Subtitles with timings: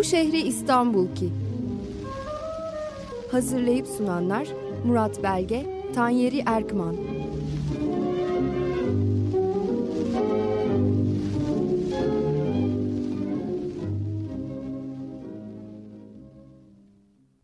[0.00, 1.28] Bu şehri İstanbul ki.
[3.30, 4.48] Hazırlayıp sunanlar
[4.84, 6.96] Murat Belge, Tanyeri Erkman.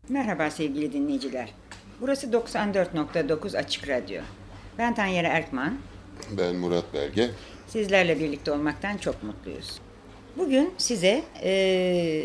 [0.09, 1.53] Merhaba sevgili dinleyiciler.
[2.01, 4.21] Burası 94.9 Açık Radyo.
[4.77, 5.77] Ben Tanyeri Erkman.
[6.37, 7.29] Ben Murat Belge.
[7.67, 9.86] Sizlerle birlikte olmaktan çok mutluyuz.
[10.37, 12.23] Bugün size e,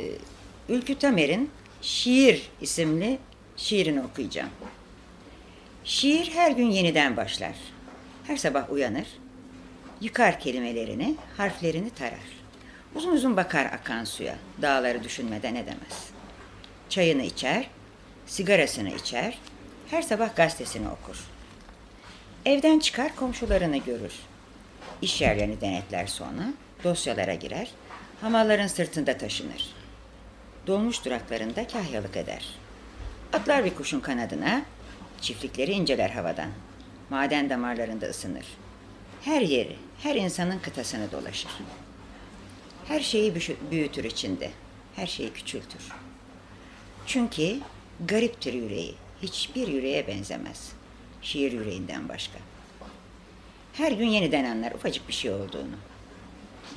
[0.68, 1.50] Ülkü Tamer'in
[1.82, 3.18] Şiir isimli
[3.56, 4.50] şiirini okuyacağım.
[5.84, 7.54] Şiir her gün yeniden başlar.
[8.26, 9.06] Her sabah uyanır,
[10.00, 12.42] yıkar kelimelerini, harflerini tarar.
[12.94, 16.10] Uzun uzun bakar akan suya, dağları düşünmeden edemez.
[16.88, 17.70] Çayını içer,
[18.26, 19.38] sigarasını içer,
[19.90, 21.16] her sabah gazetesini okur.
[22.44, 24.14] Evden çıkar komşularını görür.
[25.02, 26.52] İş yerlerini denetler sonra,
[26.84, 27.70] dosyalara girer,
[28.22, 29.74] hamalların sırtında taşınır.
[30.66, 32.48] Dolmuş duraklarında kahyalık eder.
[33.32, 34.62] Atlar bir kuşun kanadına,
[35.20, 36.50] çiftlikleri inceler havadan.
[37.10, 38.44] Maden damarlarında ısınır.
[39.22, 41.50] Her yeri, her insanın kıtasını dolaşır.
[42.88, 43.34] Her şeyi
[43.70, 44.50] büyütür içinde,
[44.96, 45.92] her şeyi küçültür.
[47.06, 47.60] Çünkü
[48.06, 50.72] gariptir yüreği, hiçbir yüreğe benzemez.
[51.22, 52.38] Şiir yüreğinden başka.
[53.72, 55.91] Her gün yeniden anlar ufacık bir şey olduğunu.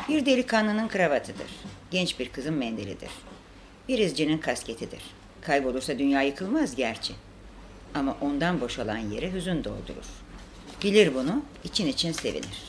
[0.09, 1.47] Bir delikanlının kravatıdır.
[1.91, 3.09] Genç bir kızın mendilidir.
[3.88, 5.01] Bir izcinin kasketidir.
[5.41, 7.13] Kaybolursa dünya yıkılmaz gerçi.
[7.93, 10.05] Ama ondan boşalan yere hüzün doldurur.
[10.83, 12.63] Bilir bunu, için için sevinir.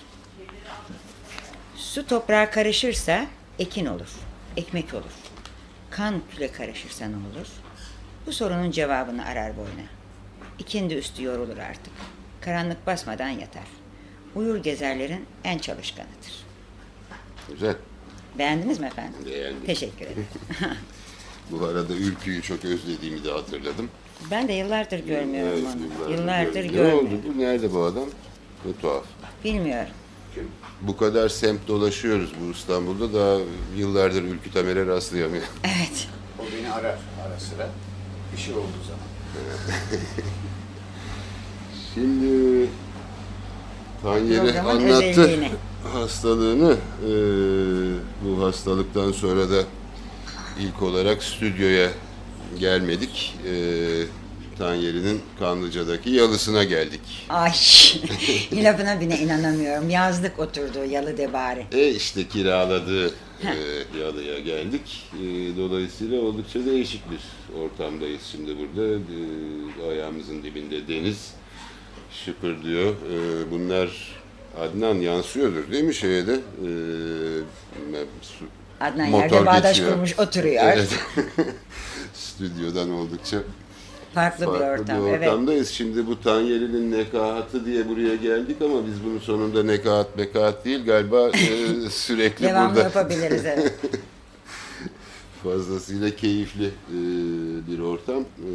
[1.77, 3.27] Su toprağa karışırsa
[3.59, 4.11] ekin olur,
[4.57, 5.13] ekmek olur.
[5.91, 7.49] Kan küle karışırsa ne olur?
[8.27, 9.87] Bu sorunun cevabını arar boyuna.
[10.59, 11.93] İkindi üstü yorulur artık.
[12.41, 13.67] Karanlık basmadan yatar.
[14.35, 16.46] Uyur gezerlerin en çalışkanıdır.
[17.49, 17.77] Güzel.
[18.39, 19.15] Beğendiniz mi efendim?
[19.27, 19.65] Beğendim.
[19.67, 20.27] Teşekkür ederim.
[21.51, 23.89] Bu arada ülküyü çok özlediğimi de hatırladım.
[24.31, 25.65] ben de yıllardır görmüyorum Evet,
[26.07, 26.13] onu.
[26.13, 26.73] Yıllardır görmüyorum.
[26.73, 27.19] Ne görmüyorum.
[27.29, 27.41] oldu bu?
[27.41, 28.05] Nerede bu adam?
[28.65, 29.05] Ne tuhaf.
[29.45, 29.91] Bilmiyorum.
[30.81, 33.41] Bu kadar semt dolaşıyoruz bu İstanbul'da da
[33.77, 35.49] yıllardır Ülkü Tamer'e rastlayamıyorum.
[35.65, 36.09] Evet.
[36.39, 37.69] O beni arar ara sıra.
[38.37, 39.07] Bir şey olduğu zaman.
[41.95, 42.69] Şimdi
[44.07, 45.51] Tanyeri Programın anlattı özelliğini.
[45.93, 46.77] hastalığını.
[47.05, 47.09] Ee,
[48.25, 49.63] bu hastalıktan sonra da
[50.61, 51.91] ilk olarak stüdyoya
[52.59, 53.35] gelmedik.
[53.47, 54.03] Ee,
[54.59, 57.01] Tanyeri'nin Kanlıca'daki yalısına geldik.
[57.29, 57.53] Ay
[58.65, 59.91] lafına bile inanamıyorum.
[59.91, 61.67] Yazlık oturduğu yalı debari.
[61.73, 63.07] E işte kiraladığı
[63.43, 65.05] e, yalıya geldik.
[65.15, 65.25] E,
[65.57, 67.21] dolayısıyla oldukça değişik bir
[67.61, 68.95] ortamdayız şimdi burada.
[68.95, 71.31] E, ayağımızın dibinde deniz
[72.11, 72.91] şıpırdıyor.
[72.93, 74.17] E, bunlar
[74.61, 76.33] Adnan yansıyordur değil mi şeye de?
[76.35, 76.69] E,
[78.81, 79.93] Adnan motor yerde bağdaş geçiyor.
[79.93, 80.63] kurmuş oturuyor.
[80.65, 80.89] Evet.
[82.15, 83.39] Stüdyodan oldukça
[84.15, 85.05] Farklı, bir farklı ortam.
[85.07, 85.29] bir Evet.
[85.29, 85.69] ortamdayız.
[85.71, 91.29] Şimdi bu Tanyeli'nin nekahatı diye buraya geldik ama biz bunun sonunda nekahat mekahat değil galiba
[91.29, 93.73] e, sürekli Devamlı burada yapabiliriz evet.
[95.45, 96.99] fazlasıyla keyifli e,
[97.71, 98.21] bir ortam.
[98.21, 98.51] E,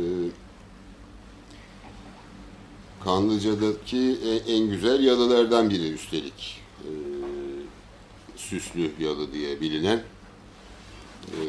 [3.03, 6.61] Kanlıca'daki e- en güzel yalılardan biri üstelik.
[6.79, 6.89] E,
[8.35, 10.01] süslü yalı diye bilinen
[11.27, 11.39] e,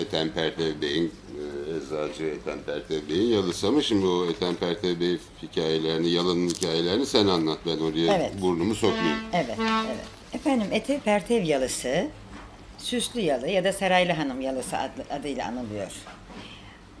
[0.00, 5.18] Ethem Pertev Bey'in e, eczacı Ethem Pertev Bey'in yalısı ama şimdi o Ethem Pertev Bey
[5.42, 8.32] hikayelerini, yalının hikayelerini sen anlat ben oraya Evet.
[8.42, 9.18] burnumu sokmayayım.
[9.32, 9.96] Evet, evet.
[10.32, 12.06] Efendim Etev Pertev yalısı,
[12.78, 15.92] Süslü yalı ya da Saraylı Hanım yalısı adlı, adıyla anılıyor.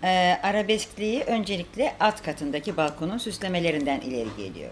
[0.04, 4.70] Ee, arabeskliği öncelikle alt katındaki balkonun süslemelerinden ileri geliyor.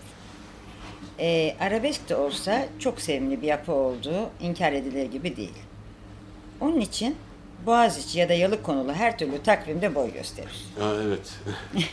[1.18, 5.58] Ee, arabesk de olsa çok sevimli bir yapı olduğu inkar edilir gibi değil.
[6.60, 7.16] Onun için
[7.66, 10.64] Boğaziçi ya da yalı konulu her türlü takvimde boy gösterir.
[10.78, 11.34] Ha, evet.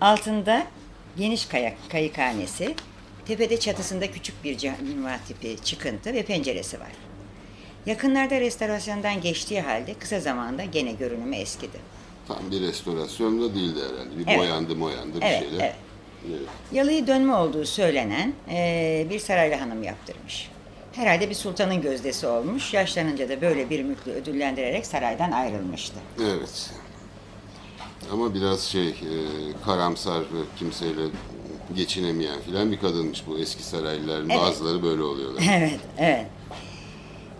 [0.00, 0.66] Altında
[1.16, 2.74] geniş kayak, kayıkhanesi,
[3.26, 6.92] tepede çatısında küçük bir cami tipi çıkıntı ve penceresi var.
[7.86, 11.93] Yakınlarda restorasyondan geçtiği halde kısa zamanda gene görünümü eskidi.
[12.28, 14.18] Tam bir restorasyon da değildi herhalde.
[14.18, 14.38] Bir Evet.
[14.38, 15.60] boyandı moyandı bir Evet, şeyler.
[15.64, 15.74] evet.
[16.28, 16.40] Evet.
[16.72, 20.50] Yalıyı dönme olduğu söylenen eee, bir saraylı hanım yaptırmış.
[20.92, 22.74] Herhalde bir sultanın gözdesi olmuş.
[22.74, 25.94] Yaşlanınca da böyle bir mülkü ödüllendirerek saraydan ayrılmıştı.
[26.22, 26.70] Evet.
[28.12, 28.94] Ama biraz şey, e,
[29.64, 31.02] karamsar ve kimseyle
[31.76, 34.30] geçinemeyen filan bir kadınmış bu eski saraylıların.
[34.30, 34.40] Evet.
[34.42, 35.42] Bazıları böyle oluyorlar.
[35.52, 36.26] Evet, evet.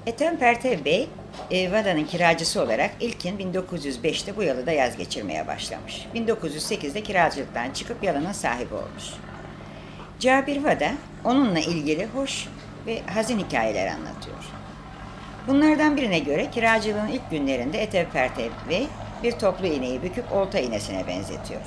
[0.07, 1.09] Ethem Pertev Bey,
[1.51, 6.07] e, Vada'nın kiracısı olarak ilkin 1905'te bu yalıda yaz geçirmeye başlamış.
[6.15, 9.05] 1908'de kiracılıktan çıkıp yalının sahibi olmuş.
[10.21, 10.93] Cabir Vada,
[11.25, 12.49] onunla ilgili hoş
[12.87, 14.37] ve hazin hikayeler anlatıyor.
[15.49, 18.07] Bunlardan birine göre kiracılığın ilk günlerinde Etev
[18.69, 18.87] Bey
[19.23, 21.61] bir toplu iğneyi büküp olta iğnesine benzetiyor.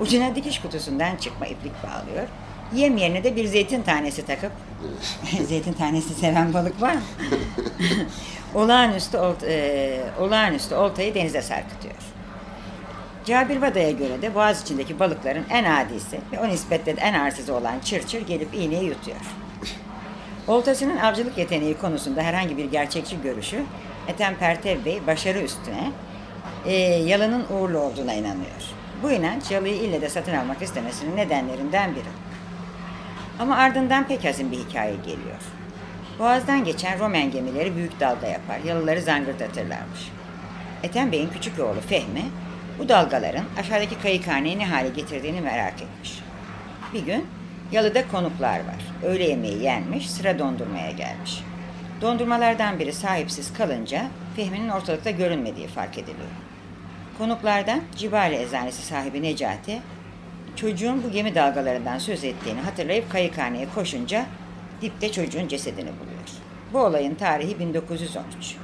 [0.00, 2.28] Ucuna dikiş kutusundan çıkma iplik bağlıyor.
[2.74, 4.52] Yem yerine de bir zeytin tanesi takıp
[5.48, 7.02] zeytin tanesi seven balık var mı?
[8.54, 11.94] olağanüstü, olt, e, olağanüstü oltayı denize sarkıtıyor.
[13.24, 17.54] Cabir Vada'ya göre de boğaz içindeki balıkların en adisi ve o nispetle de en arsızı
[17.54, 19.20] olan çırçır gelip iğneyi yutuyor.
[20.48, 23.62] Oltasının avcılık yeteneği konusunda herhangi bir gerçekçi görüşü
[24.08, 25.90] Ethem Pertev Bey başarı üstüne
[26.66, 28.62] e, yalının uğurlu olduğuna inanıyor.
[29.02, 32.08] Bu inanç yalıyı ille de satın almak istemesinin nedenlerinden biri.
[33.38, 35.40] Ama ardından pek hazin bir hikaye geliyor.
[36.18, 40.10] Boğaz'dan geçen Romen gemileri büyük dalga yapar, yalıları zangırdatırlarmış.
[40.82, 42.22] Ethem Bey'in küçük oğlu Fehmi,
[42.78, 46.18] bu dalgaların aşağıdaki kayıkhaneyi ne hale getirdiğini merak etmiş.
[46.94, 47.26] Bir gün
[47.72, 48.78] yalıda konuklar var.
[49.02, 51.42] Öğle yemeği yenmiş, sıra dondurmaya gelmiş.
[52.00, 54.06] Dondurmalardan biri sahipsiz kalınca
[54.36, 56.28] Fehmi'nin ortalıkta görünmediği fark ediliyor.
[57.18, 59.78] Konuklardan Cibali Eczanesi sahibi Necati,
[60.56, 64.26] çocuğun bu gemi dalgalarından söz ettiğini hatırlayıp kayıkhaneye koşunca
[64.82, 66.28] dipte çocuğun cesedini buluyor.
[66.72, 68.56] Bu olayın tarihi 1913.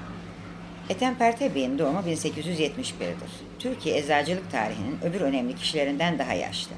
[0.88, 3.30] Ethem Perte Bey'in doğumu 1871'dir.
[3.58, 6.72] Türkiye eczacılık tarihinin öbür önemli kişilerinden daha yaşlı.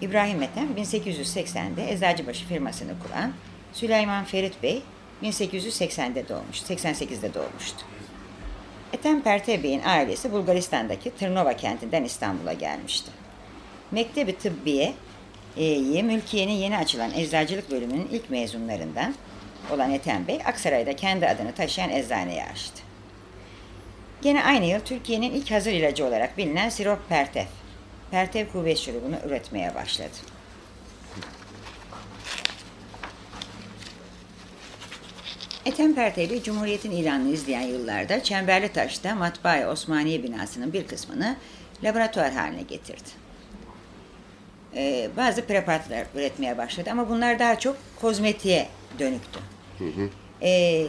[0.00, 3.32] İbrahim Ethem 1880'de Eczacıbaşı firmasını kuran
[3.72, 4.82] Süleyman Ferit Bey
[5.22, 7.84] 1880'de doğmuş, 88'de doğmuştu.
[8.92, 13.10] Ethem Perte Bey'in ailesi Bulgaristan'daki Tırnova kentinden İstanbul'a gelmişti.
[13.90, 14.94] Mektebi Tıbbiye
[15.56, 19.14] e, Mülkiye'nin yeni açılan eczacılık bölümünün ilk mezunlarından
[19.70, 22.82] olan Ethem Bey, Aksaray'da kendi adını taşıyan eczaneyi açtı.
[24.22, 27.46] Gene aynı yıl Türkiye'nin ilk hazır ilacı olarak bilinen sirop Pertev,
[28.10, 30.16] Pertev kuvvet şurubunu üretmeye başladı.
[35.66, 41.36] Ethem Pertev'i Cumhuriyet'in ilanını izleyen yıllarda Çemberli Taş'ta Matbaa Osmaniye binasının bir kısmını
[41.84, 43.25] laboratuvar haline getirdi.
[44.76, 48.68] Ee, bazı preparatlar üretmeye başladı ama bunlar daha çok kozmetiğe
[48.98, 49.40] dönüktü.
[50.42, 50.86] Ee,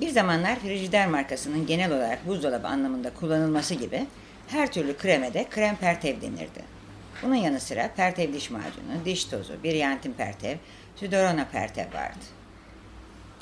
[0.00, 4.06] bir zamanlar Frigidaire markasının genel olarak buzdolabı anlamında kullanılması gibi
[4.48, 6.78] her türlü kreme de krem pertev denirdi.
[7.22, 10.56] Bunun yanı sıra pertev diş macunu, diş tozu, biriyantin pertev,
[10.96, 12.18] südorona pertev vardı.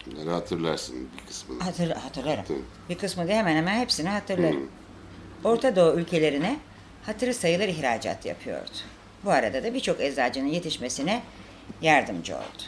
[0.07, 1.63] Bunları hatırlarsın bir kısmını.
[1.63, 2.45] Hatır, hatırlarım.
[2.45, 2.63] Tabii.
[2.89, 4.71] Bir kısmı da hemen hemen hepsini hatırlarım.
[5.45, 6.57] Orta Doğu ülkelerine
[7.07, 8.71] hatırı sayılır ihracat yapıyordu.
[9.27, 11.23] Bu arada da birçok eczacının yetişmesine
[11.83, 12.63] yardımcı oldu.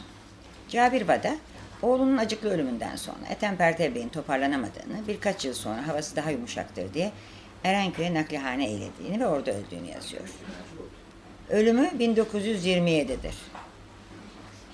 [0.69, 1.35] Cabir Vada,
[1.81, 7.11] oğlunun acıklı ölümünden sonra Ethem Pertev Bey'in toparlanamadığını, birkaç yıl sonra havası daha yumuşaktır diye
[7.63, 10.23] Erenköy'e naklihane eylediğini ve orada öldüğünü yazıyor.
[11.49, 13.35] Ölümü 1927'dir.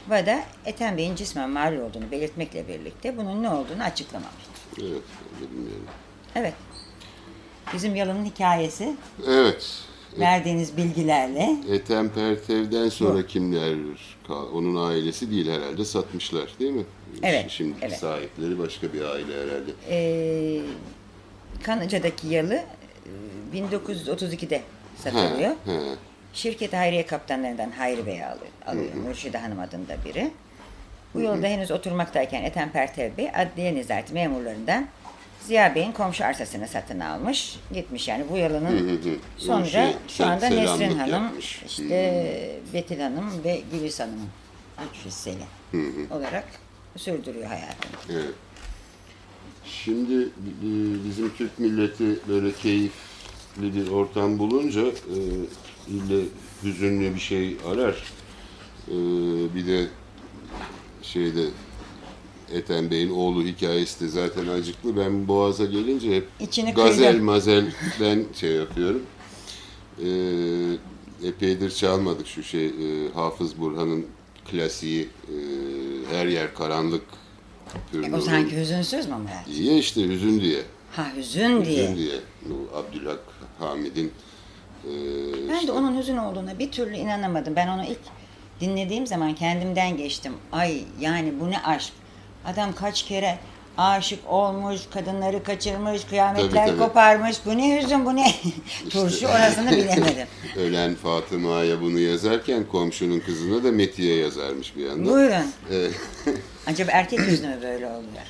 [0.08, 4.56] Vada, Ethem Bey'in cismen malul olduğunu belirtmekle birlikte bunun ne olduğunu açıklamamıştır.
[4.78, 5.04] Evet,
[5.42, 5.88] bilmiyorum.
[6.36, 6.54] Evet.
[7.74, 8.96] Bizim yalının hikayesi
[9.28, 9.86] Evet.
[10.20, 13.28] Verdiğiniz bilgilerle Ethem Pertev'den sonra Bu.
[13.28, 13.76] kimler
[14.54, 16.84] onun ailesi değil herhalde satmışlar değil mi?
[17.24, 17.98] Evet, Şimdiki evet.
[18.00, 19.72] sahipleri başka bir aile herhalde.
[19.90, 20.62] e,
[21.64, 22.54] Kanıca'daki yalı
[23.54, 24.62] e, 1932'de
[25.04, 25.52] satılıyor.
[25.66, 25.80] He, he.
[26.34, 28.48] Şirket Hayriye kaptanlarından Hayri Bey alıyor.
[28.66, 28.94] alıyor.
[28.94, 30.32] Mürşide Hanım adında biri.
[31.14, 34.88] Bu yolda henüz oturmaktayken Ethem Pertev Bey adliye nezareti memurlarından
[35.48, 37.60] Ziya Bey'in komşu arsasını satın almış.
[37.74, 39.00] Gitmiş yani bu yalının
[39.38, 41.64] sonra Şey, şu anda Nesrin Hanım, yapmış.
[41.68, 44.28] işte Betül Hanım ve Gülis Hanım'ın
[44.92, 45.38] üç hisseli
[46.12, 46.46] olarak
[46.98, 47.92] sürdürüyor hayatını.
[48.12, 48.34] Evet.
[49.66, 50.30] Şimdi
[51.08, 55.18] bizim Türk milleti böyle keyifli bir ortam bulunca e,
[55.88, 56.26] ille
[56.64, 58.04] hüzünlü bir şey arar.
[58.88, 58.96] E,
[59.56, 59.88] bir de
[61.02, 61.42] şeyde
[62.54, 64.98] Ethem Bey'in oğlu hikayesi de zaten acıklı.
[64.98, 67.26] Ben Boğaz'a gelince hep İçini gazel kıydın.
[67.26, 69.02] mazelden şey yapıyorum.
[70.04, 70.08] E,
[71.28, 74.06] epeydir çalmadık şu şey e, Hafız Burhan'ın
[74.52, 75.36] klasiği e,
[76.16, 77.04] her yer karanlık.
[77.94, 79.48] E, o sanki hüzünsüz mü Murat?
[79.58, 80.62] İyi işte hüzün diye.
[80.92, 81.84] Ha hüzün diye.
[81.84, 82.16] Hüzün diye.
[82.46, 83.20] Bu Abdülhak
[83.60, 84.12] Hamid'in
[84.86, 84.92] e,
[85.50, 87.56] Ben işte- de onun hüzün olduğuna bir türlü inanamadım.
[87.56, 88.00] Ben onu ilk
[88.62, 90.34] dinlediğim zaman kendimden geçtim.
[90.52, 91.94] Ay yani bu ne aşk.
[92.46, 93.40] Adam kaç kere
[93.78, 96.80] aşık olmuş, kadınları kaçırmış, kıyametler Tabii, tabii.
[96.80, 97.38] koparmış.
[97.46, 98.32] Bu ne hüzün, bu ne
[98.90, 100.28] turşu orasını bilemedim.
[100.56, 105.14] Ölen Fatıma'ya bunu yazarken komşunun kızına da Metiye yazarmış bir yandan.
[105.14, 105.52] Buyurun.
[106.68, 108.26] Acaba erkek hüznü mü böyle oluyor?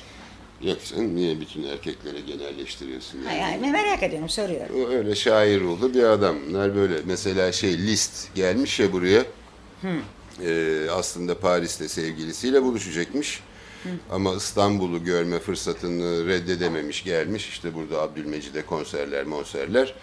[0.62, 3.18] yok sen niye bütün erkeklere genelleştiriyorsun?
[3.18, 3.44] Yani?
[3.44, 4.84] ay, merak ediyorum, soruyorum.
[4.84, 6.36] O öyle şair ruhlu bir adam.
[6.48, 9.22] Bunlar böyle mesela şey list gelmiş ya buraya.
[10.44, 13.40] E, aslında Paris'te sevgilisiyle buluşacakmış.
[14.10, 17.48] Ama İstanbul'u görme fırsatını reddedememiş gelmiş.
[17.48, 19.94] İşte burada Abdülmecid'e konserler, monserler.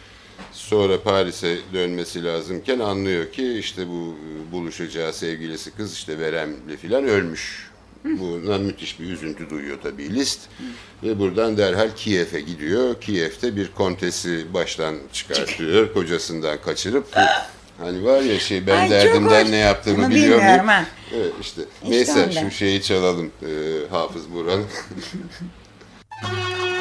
[0.52, 4.16] Sonra Paris'e dönmesi lazımken anlıyor ki işte bu
[4.50, 7.74] e, buluşacağı sevgilisi kız işte veremli filan ölmüş.
[8.04, 10.40] Bundan müthiş bir üzüntü duyuyor tabii Liszt.
[11.04, 13.02] Ve buradan derhal Kiev'e gidiyor.
[13.02, 15.94] Kiev'te bir kontesi baştan çıkartıyor.
[15.94, 17.06] Kocasından kaçırıp
[17.77, 20.68] hani var ya şey ben Ay, derdimden ne yaptığımı biliyor muyum?
[20.68, 20.86] ha.
[21.15, 21.62] Evet işte.
[21.84, 23.50] İşte Neyse şu şeyi çalalım e,
[23.92, 24.63] Hafız Burhan.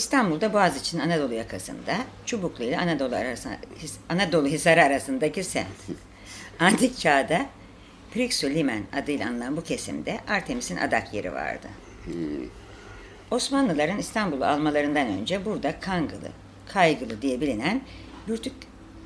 [0.00, 3.54] İstanbul'da Boğaziçi'nin Anadolu yakasında Çubuklu ile Anadolu, arasında,
[4.08, 5.66] Anadolu Hisarı arasındaki semt.
[6.60, 7.46] Antik çağda
[8.14, 11.68] Prixu Limen adıyla anılan bu kesimde Artemis'in adak yeri vardı.
[13.30, 16.28] Osmanlıların İstanbul'u almalarından önce burada Kangılı,
[16.68, 17.82] Kaygılı diye bilinen
[18.28, 18.54] Bürtük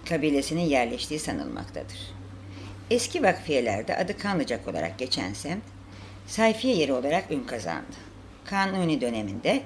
[0.09, 1.99] kabilesinin yerleştiği sanılmaktadır.
[2.91, 5.63] Eski vakfiyelerde adı Kanlıcak olarak geçen semt,
[6.27, 7.97] sayfiye yeri olarak ün kazandı.
[8.45, 9.63] Kanuni döneminde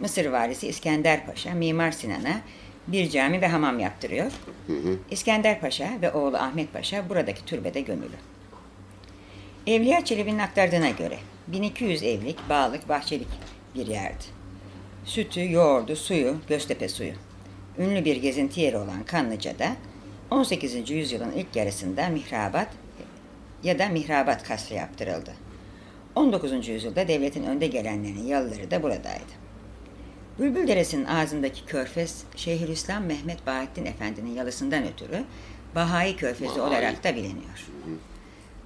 [0.00, 2.40] Mısır valisi İskender Paşa, Mimar Sinan'a
[2.86, 4.32] bir cami ve hamam yaptırıyor.
[5.10, 8.16] İskender Paşa ve oğlu Ahmet Paşa buradaki türbede gömülü.
[9.66, 13.28] Evliya Çelebi'nin aktardığına göre 1200 evlik, bağlık, bahçelik
[13.74, 14.24] bir yerdi.
[15.04, 17.12] Sütü, yoğurdu, suyu, Göztepe suyu.
[17.78, 19.76] Ünlü bir gezinti yeri olan Kanlıca'da
[20.30, 20.90] 18.
[20.90, 22.68] yüzyılın ilk yarısında mihrabat
[23.62, 25.32] ya da mihrabat kasrı yaptırıldı.
[26.14, 26.68] 19.
[26.68, 29.39] yüzyılda devletin önde gelenlerinin yalıları da buradaydı.
[30.40, 35.24] Bülbül Deresi'nin ağzındaki körfez Şeyhülislam Mehmet Bahattin Efendi'nin yalısından ötürü
[35.74, 36.60] Bahai Körfezi Bahai.
[36.60, 37.66] olarak da biliniyor.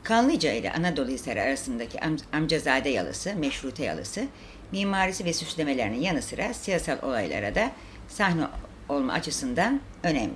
[0.02, 4.24] Kanlıca ile Anadolu Hisarı arasındaki am- Amcazade yalısı, Meşrute yalısı,
[4.72, 7.70] mimarisi ve süslemelerinin yanı sıra siyasal olaylara da
[8.08, 8.44] sahne
[8.88, 10.34] olma açısından önemli.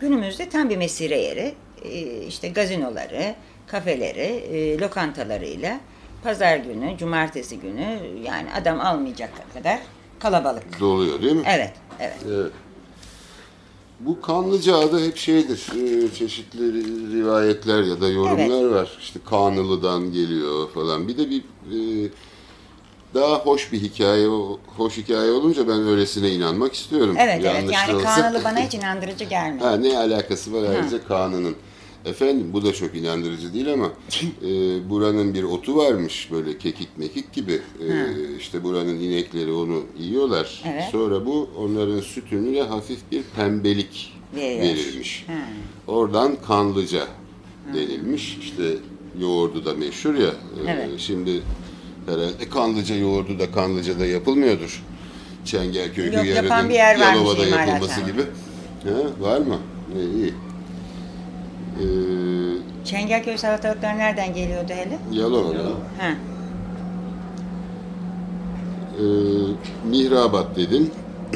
[0.00, 3.34] Günümüzde tam bir mesire yeri, e, işte gazinoları,
[3.66, 5.80] kafeleri, e, lokantalarıyla
[6.22, 9.78] pazar günü, cumartesi günü yani adam almayacak kadar
[10.22, 10.80] kalabalık.
[10.80, 11.42] Doluyor değil mi?
[11.46, 12.16] Evet, evet.
[12.28, 12.52] Evet.
[14.00, 18.98] Bu Kanlıca'da hep şeydir, e, çeşitli ri- rivayetler ya da yorumlar var.
[19.00, 21.08] İşte Kanlı'dan geliyor falan.
[21.08, 22.10] Bir de bir e,
[23.14, 24.26] daha hoş bir hikaye,
[24.76, 27.16] hoş hikaye olunca ben öylesine inanmak istiyorum.
[27.18, 27.44] Evet, evet.
[27.54, 28.14] Yanlış da Yani olsa.
[28.22, 29.64] Kanalı bana hiç inandırıcı gelmedi.
[29.64, 31.56] Ha, ne alakası var ayrıca Kaan'ın?
[32.04, 33.86] Efendim bu da çok inandırıcı değil ama
[34.42, 34.48] e,
[34.90, 37.52] buranın bir otu varmış böyle kekik mekik gibi.
[37.52, 37.88] E,
[38.38, 40.62] işte buranın inekleri onu yiyorlar.
[40.66, 40.84] Evet.
[40.92, 44.60] Sonra bu onların sütününe hafif bir pembelik Veriyor.
[44.62, 45.24] verilmiş.
[45.26, 45.32] Ha.
[45.86, 47.06] Oradan kanlıca
[47.74, 48.38] denilmiş.
[48.42, 48.62] İşte
[49.20, 50.28] yoğurdu da meşhur ya.
[50.28, 50.32] E,
[50.68, 50.88] Evet.
[50.98, 51.42] Şimdi
[52.06, 54.82] herhalde kanlıca yoğurdu da kanlıca'da yapılmıyordur.
[55.44, 57.70] Çengelköy Yok, yapan bir yer varmış Yalova'da imalathanede.
[57.70, 58.22] yapılması gibi.
[58.84, 59.58] Ha, var mı?
[59.96, 60.14] İyi.
[60.22, 60.34] iyi.
[61.80, 64.98] Ee, Çengelköy salatalıkları nereden geliyordu hele?
[65.20, 65.62] Yalova'da.
[65.98, 66.12] Ha.
[68.98, 69.02] Ee,
[69.88, 70.90] Mihrabat dedin.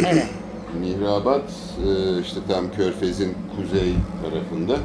[0.07, 0.27] Evet.
[0.81, 1.42] Mihrabat
[1.87, 3.92] e, işte tam Körfez'in kuzey
[4.25, 4.77] tarafında.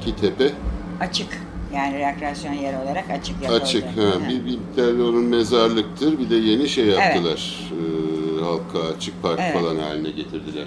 [0.00, 0.52] ki tepe
[1.00, 1.28] Açık.
[1.74, 3.62] Yani rekreasyon yeri olarak açık yapıldı.
[3.62, 3.84] açık.
[3.84, 4.28] Ha, Hı.
[4.28, 6.18] bir, bir onun mezarlıktır.
[6.18, 7.70] Bir de yeni şey yaptılar.
[7.72, 9.54] Ee, halka açık park Evet.
[9.54, 10.66] falan haline getirdiler.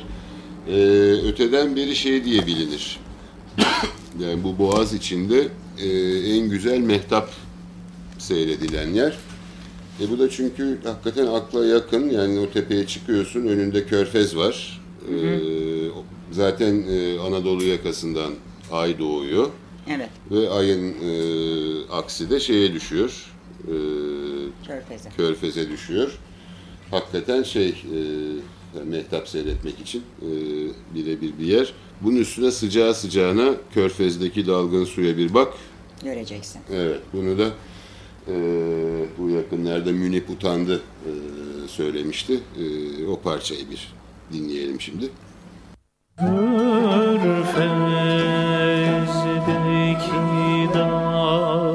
[0.68, 0.74] Ee,
[1.28, 3.00] öteden beri şey diye bilinir.
[4.20, 5.88] yani bu boğaz içinde e,
[6.36, 7.30] en güzel mehtap
[8.18, 9.18] seyredilen yer.
[10.02, 12.10] E bu da çünkü hakikaten akla yakın.
[12.10, 14.82] Yani o tepeye çıkıyorsun, önünde körfez var.
[15.12, 15.40] Ee,
[16.32, 18.34] zaten e, Anadolu yakasından
[18.72, 19.50] ay doğuyor.
[19.90, 20.10] Evet.
[20.32, 21.12] Ve ayın e,
[21.92, 23.34] aksi de şeye düşüyor.
[23.64, 23.76] E,
[24.68, 25.10] Körfezi.
[25.18, 26.20] körfeze düşüyor.
[26.92, 30.30] Hakikaten şey e, mehtap seyretmek için e,
[30.96, 31.74] birebir bir yer.
[32.02, 35.54] Bunun üstüne sıcağı sıcağına körfezdeki dalgın suya bir bak.
[36.04, 36.62] Göreceksin.
[36.72, 37.50] Evet, bunu da
[38.28, 38.34] e,
[39.18, 41.12] bu yakınlarda Münip Utandı e,
[41.68, 42.40] söylemişti.
[42.60, 43.94] E, o parçayı bir
[44.34, 45.10] dinleyelim şimdi.
[49.78, 51.67] Körfezdeki dalgın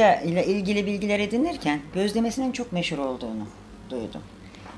[0.00, 3.46] Kanlıca ile ilgili bilgiler edinirken gözlemesinin çok meşhur olduğunu
[3.90, 4.20] duydum.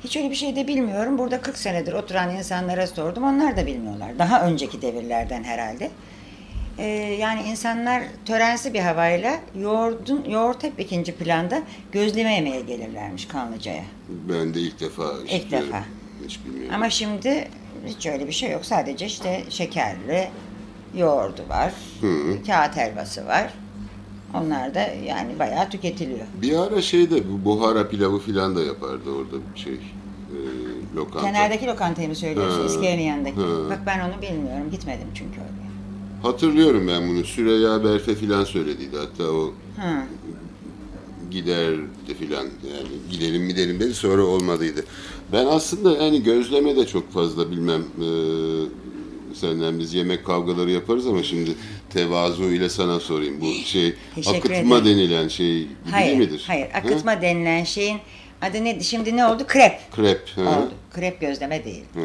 [0.04, 1.18] Hiç öyle bir şey de bilmiyorum.
[1.18, 3.24] Burada 40 senedir oturan insanlara sordum.
[3.24, 4.18] Onlar da bilmiyorlar.
[4.18, 5.90] Daha önceki devirlerden herhalde.
[6.78, 6.86] Ee,
[7.20, 13.84] yani insanlar törensi bir havayla yoğurdun, yoğurt hep ikinci planda gözleme yemeye gelirlermiş Kanlıca'ya.
[14.08, 15.68] Ben de ilk defa işitiyorum.
[15.68, 15.84] defa.
[16.26, 16.74] Hiç bilmiyorum.
[16.74, 17.48] Ama şimdi
[17.86, 18.64] hiç öyle bir şey yok.
[18.64, 20.28] Sadece işte şekerli
[20.96, 21.72] yoğurdu var.
[22.46, 23.50] Kağıt helvası var.
[24.44, 26.26] Onlar da yani bayağı tüketiliyor.
[26.42, 29.72] Bir ara şeyde bu buhara pilavı filan da yapardı orada bir şey.
[29.74, 29.76] E,
[30.96, 31.20] lokanta.
[31.26, 32.66] Kenardaki lokantayı mı söylüyorsun?
[32.66, 33.36] İskelenin yanındaki.
[33.36, 33.46] Ha.
[33.70, 34.70] Bak ben onu bilmiyorum.
[34.70, 35.62] Gitmedim çünkü oraya.
[36.32, 37.24] Hatırlıyorum ben bunu.
[37.24, 38.96] Süreyya Berfe filan söylediydi.
[38.96, 40.06] Hatta o Ha.
[41.30, 44.84] giderdi filan yani gidelim gidelim dedi sonra olmadıydı.
[45.32, 48.06] Ben aslında yani gözleme de çok fazla bilmem e,
[49.34, 51.50] senden biz yemek kavgaları yaparız ama şimdi
[51.90, 54.98] tevazu ile sana sorayım bu şey Teşekkür akıtma ederim.
[54.98, 56.44] denilen şey gibi Hayır, midir?
[56.46, 56.70] hayır.
[56.70, 56.78] Ha?
[56.78, 57.98] Akıtma denilen şeyin
[58.42, 58.80] adı ne?
[58.80, 59.44] Şimdi ne oldu?
[59.46, 60.28] Krep Krep.
[60.36, 60.42] Ha.
[60.42, 60.72] oldu.
[60.94, 61.84] Krep gözleme değil.
[61.94, 62.00] Ha.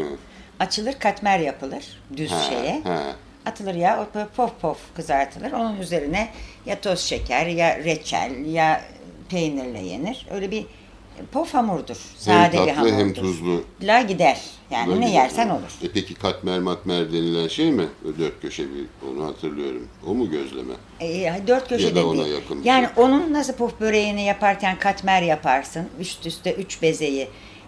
[0.59, 1.83] Açılır, katmer yapılır
[2.17, 2.81] düz Ha, şeye.
[2.83, 3.03] ha.
[3.45, 5.51] Atılır ya, pof pof kızartılır.
[5.51, 6.29] Onun üzerine
[6.65, 8.81] ya toz şeker, ya reçel, ya
[9.29, 10.27] peynirle yenir.
[10.31, 10.65] Öyle bir
[11.31, 11.95] pof hamurdur.
[11.95, 12.93] Hem Sade bir tatlı hamurdur.
[12.97, 13.63] hem tuzlu.
[13.81, 14.41] La gider.
[14.71, 15.71] Yani Böyle ne yersen olur.
[15.83, 17.85] E peki katmer matmer denilen şey mi?
[18.05, 19.87] O dört köşe bir onu hatırlıyorum.
[20.07, 20.73] O mu gözleme?
[21.01, 22.35] E, dört köşe Ya da ona değil.
[22.35, 23.03] yakın bir Yani şey.
[23.03, 25.87] onun nasıl puf böreğini yaparken katmer yaparsın.
[25.99, 27.27] Üst üste üç bezeyi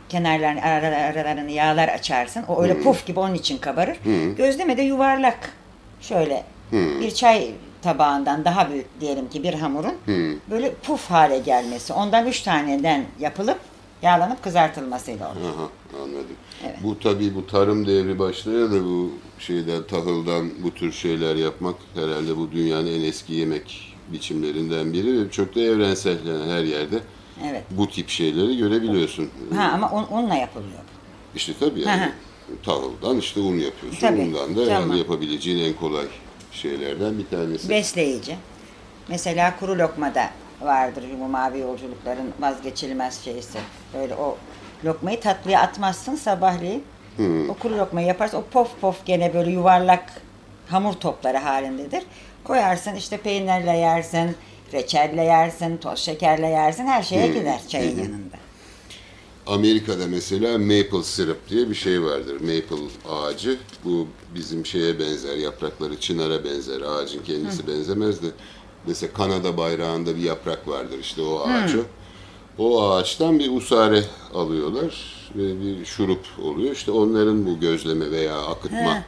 [0.09, 2.43] kenarlarını ara- aralarını yağlar açarsın.
[2.47, 3.97] O öyle puf gibi onun için kabarır.
[4.38, 5.53] Gözleme de yuvarlak.
[6.01, 9.93] Şöyle bir çay tabağından daha büyük diyelim ki bir hamurun
[10.49, 11.93] böyle puf hale gelmesi.
[11.93, 13.57] Ondan üç taneden yapılıp
[14.01, 15.35] yağlanıp kızartılmasıyla olur.
[15.55, 15.69] Aha,
[16.03, 16.35] anladım.
[16.83, 22.37] Bu tabii bu tarım devri başlıyor da bu şeyden tahıldan bu tür şeyler yapmak herhalde
[22.37, 26.99] bu dünyanın en eski yemek biçimlerinden biri ve çok da evrensel yani her yerde
[27.49, 27.63] Evet.
[27.71, 29.29] bu tip şeyleri görebiliyorsun.
[29.55, 30.79] Ha ama un, unla yapılıyor.
[31.35, 32.09] İşte tabii yani hı.
[32.63, 33.99] tahıldan işte un yapıyorsun.
[33.99, 34.89] Tabii, Undan da tamam.
[34.89, 36.05] yani yapabileceğin en kolay
[36.51, 37.69] şeylerden bir tanesi.
[37.69, 38.35] Besleyici.
[39.07, 40.29] Mesela kuru lokmada
[40.62, 43.57] vardır bu mavi yolculukların vazgeçilmez şeysi.
[43.93, 44.38] Böyle o
[44.85, 46.83] lokmayı tatlıya atmazsın sabahleyin.
[47.49, 48.38] O kuru lokmayı yaparsın.
[48.38, 50.03] O pof pof gene böyle yuvarlak
[50.67, 52.03] hamur topları halindedir.
[52.43, 54.35] Koyarsın işte peynirle yersin,
[54.73, 56.88] reçelle yersin, toz şekerle yersin.
[56.88, 58.38] Her şeye gider çayın yanında.
[59.49, 62.33] Amerika'da mesela maple syrup diye bir şey vardır.
[62.41, 63.57] Maple ağacı.
[63.85, 66.81] Bu bizim şeye benzer, yaprakları çınara benzer.
[66.81, 68.27] Ağacın kendisi benzemez de.
[68.88, 71.79] Mesela Kanada bayrağında bir yaprak vardır işte o ağaç o.
[72.57, 76.71] O ağaçtan bir usare alıyorlar ve bir şurup oluyor.
[76.71, 79.03] İşte onların bu gözleme veya akıtma Ha.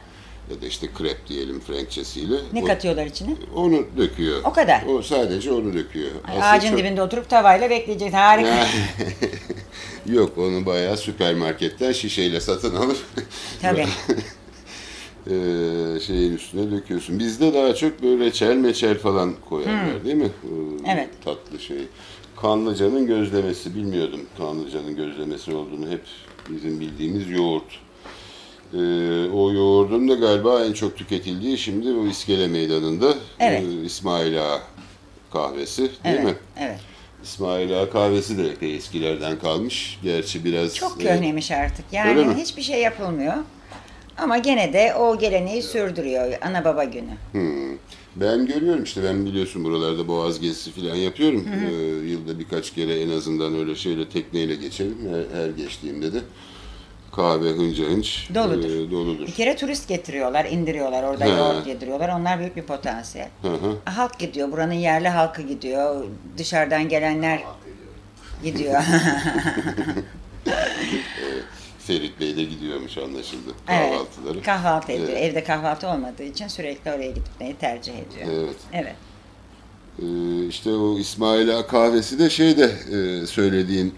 [0.50, 2.36] Ya da işte krep diyelim Frenkçesiyle.
[2.52, 3.30] Ne o- katıyorlar içine?
[3.54, 4.40] Onu döküyor.
[4.44, 4.82] O kadar.
[4.86, 6.10] O sadece onu döküyor.
[6.28, 8.16] Aslında Ağacın çok- dibinde oturup tavayla bekleyeceksin.
[8.16, 8.66] Harika.
[10.06, 12.96] Yok onu bayağı süpermarketten şişeyle satın alıp
[13.62, 13.86] Tabii.
[15.30, 17.18] eee, şeyin üstüne döküyorsun.
[17.18, 20.30] Bizde daha çok böyle reçel meçel falan koyarlar değil mi?
[20.44, 21.08] Ee, Evet.
[21.24, 21.78] Tatlı şey.
[22.36, 24.20] Kanlıca'nın gözlemesi bilmiyordum.
[24.38, 26.02] Kanlıca'nın gözlemesi olduğunu hep
[26.50, 27.80] bizim bildiğimiz yoğurt.
[28.74, 28.78] Ee,
[29.32, 33.62] o yoğurdun da galiba en çok tüketildiği şimdi o İskele Meydanı'nda Evet.
[33.62, 34.60] e, İsmail Ağa
[35.32, 36.24] kahvesi değil evet.
[36.24, 36.34] mi?
[36.60, 36.80] Evet.
[37.24, 39.98] İsmail Ağa kahvesi de epey eskilerden kalmış.
[40.02, 40.74] Gerçi biraz...
[40.74, 41.84] Çok e, köhneymiş artık.
[41.86, 42.34] Öyle Yani mi?
[42.34, 43.34] hiçbir şey yapılmıyor.
[44.18, 47.10] Ama gene de o geleneği sürdürüyor ana baba günü.
[47.32, 47.78] Hmm.
[48.16, 51.48] Ben görüyorum işte ben biliyorsun buralarda boğaz gezisi falan yapıyorum.
[51.48, 51.74] Ee,
[52.10, 56.18] yılda birkaç kere en azından öyle şeyle tekneyle geçelim her, her geçtiğimde de.
[57.12, 58.70] Kahve hınca hınç Doludur.
[58.70, 59.26] e, doludur.
[59.26, 61.28] Bir kere turist getiriyorlar, indiriyorlar, orada He.
[61.28, 62.08] yoğurt yediriyorlar.
[62.08, 63.28] Onlar büyük bir potansiyel.
[63.42, 63.76] Hı hı.
[63.84, 66.04] Halk gidiyor, buranın yerli halkı gidiyor.
[66.38, 67.42] Dışarıdan gelenler
[68.44, 68.82] gidiyor.
[71.86, 74.42] Ferit Bey de gidiyormuş anlaşıldı Evet, kahvaltıları.
[74.42, 75.08] kahvaltı ediyor.
[75.08, 75.22] Evet.
[75.22, 78.28] Evde kahvaltı olmadığı için sürekli oraya gitmeyi tercih ediyor.
[78.44, 78.56] Evet.
[78.72, 78.96] Evet.
[80.02, 83.94] Ee, işte o İsmail Ağa kahvesi de şeyde e, söylediğin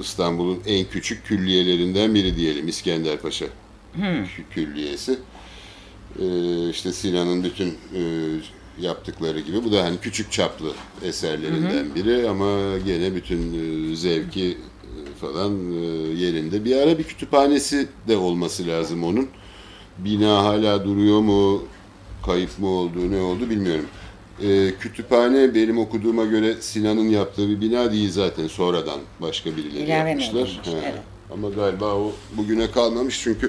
[0.00, 3.46] İstanbul'un en küçük külliyelerinden biri diyelim İskenderpaşa
[4.24, 5.18] Kü- Külliyesi.
[6.20, 8.00] Ee, işte Sinan'ın bütün e,
[8.80, 13.38] yaptıkları gibi bu da hani küçük çaplı eserlerinden biri ama gene bütün
[13.92, 14.58] e, zevki e,
[15.20, 15.76] falan e,
[16.22, 16.64] yerinde.
[16.64, 19.28] Bir ara bir kütüphanesi de olması lazım onun.
[19.98, 21.62] Bina hala duruyor mu,
[22.26, 23.86] kayıp mı oldu, ne oldu bilmiyorum.
[24.42, 30.10] Ee, kütüphane benim okuduğuma göre Sinan'ın yaptığı bir bina değil zaten sonradan başka birileri İlave
[30.10, 30.40] yapmışlar.
[30.40, 30.58] edilmiş?
[30.82, 30.94] Evet.
[31.32, 33.48] Ama galiba o bugüne kalmamış çünkü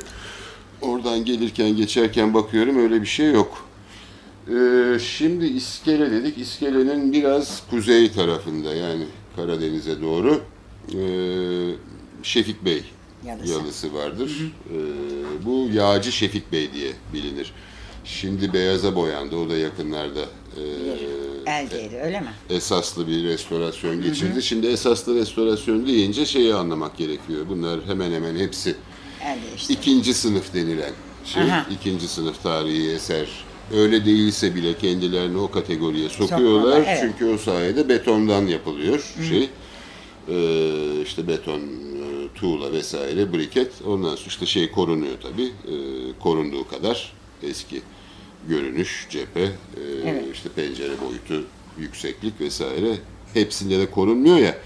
[0.81, 3.67] oradan gelirken geçerken bakıyorum öyle bir şey yok.
[4.49, 6.37] Ee, şimdi İskele dedik.
[6.37, 9.03] İskele'nin biraz kuzey tarafında yani
[9.35, 10.41] Karadeniz'e doğru
[10.93, 10.97] ee,
[12.23, 12.83] Şefik Bey
[13.25, 13.53] Yalısı.
[13.53, 14.53] yalısı vardır.
[14.69, 14.75] Ee,
[15.45, 17.53] bu Yağcı Şefik Bey diye bilinir.
[18.07, 19.35] Şimdi beyaza boyandı.
[19.35, 20.19] O da yakınlarda
[20.57, 22.29] ee, Eldeydi öyle mi?
[22.49, 24.43] esaslı bir restorasyon geçirdi.
[24.43, 27.45] Şimdi esaslı restorasyon deyince şeyi anlamak gerekiyor.
[27.49, 28.75] Bunlar hemen hemen hepsi
[29.23, 29.73] El değişti.
[29.73, 30.91] ikinci sınıf denilen
[31.25, 31.43] şey.
[31.43, 31.65] Aha.
[31.71, 33.27] ikinci sınıf tarihi eser.
[33.73, 36.37] Öyle değilse bile kendilerini o kategoriye sokuyorlar.
[36.37, 36.99] Sokuyorlar, evet.
[37.01, 39.49] Çünkü o sayede betondan yapılıyor şey.
[40.29, 43.71] Ee, işte beton, e, tuğla vesaire, briket.
[43.87, 45.45] Ondan sonra işte şey korunuyor tabii.
[45.45, 45.73] Ee,
[46.19, 47.81] korunduğu kadar eski
[48.49, 49.51] görünüş, cephe, e,
[50.05, 50.23] Evet.
[50.33, 51.47] işte pencere boyutu,
[51.79, 52.97] yükseklik vesaire.
[53.33, 54.57] Hepsinde de korunmuyor ya.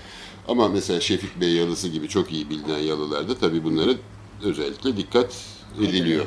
[0.48, 3.92] Ama mesela Şefik Bey yalısı gibi çok iyi bilinen yalılarda tabii bunlara
[4.44, 5.36] özellikle dikkat
[5.82, 6.26] ediliyor.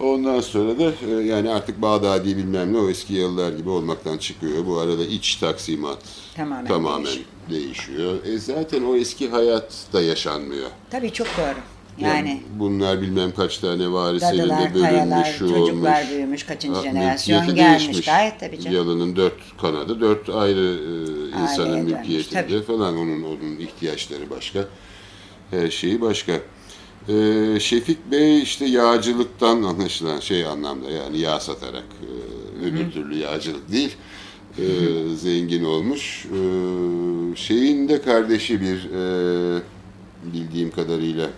[0.00, 4.66] Ondan sonra da e, yani artık Bağdadi bilmem ne o eski yalılar gibi olmaktan çıkıyor.
[4.66, 5.98] Bu arada iç taksimat
[6.36, 7.26] Tamamen tamamen değişiyor.
[7.50, 8.24] değişiyor.
[8.24, 10.70] E zaten o eski hayat da yaşanmıyor.
[10.90, 11.56] Tabii çok doğru.
[11.98, 16.10] Yani bunlar bilmem kaç tane varislerinde dadılar, bölünmüş, tayalar, şu çocuklar olmuş.
[16.10, 17.86] büyümüş, kaçıncı jenerasyon gelmiş.
[17.86, 18.06] değişmiş.
[18.06, 18.76] Gayet tabii canım.
[18.76, 20.78] Yalının dört kanadı, dört ayrı
[21.36, 22.62] e, insanın dönmüş, mülkiyetinde tabii.
[22.62, 24.64] falan onun onun ihtiyaçları başka.
[25.50, 26.32] Her şeyi başka.
[27.08, 33.72] E, Şefik Bey işte yağcılıktan anlaşılan şey anlamda yani yağ satarak e, öbür türlü yağcılık
[33.72, 33.96] değil.
[34.58, 34.64] e,
[35.16, 36.26] zengin olmuş.
[36.26, 36.38] E,
[37.36, 39.62] şeyin de kardeşi bir e,
[40.32, 41.28] bildiğim kadarıyla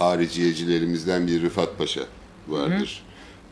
[0.00, 2.06] hariciyecilerimizden bir Rıfat Paşa
[2.48, 3.02] vardır.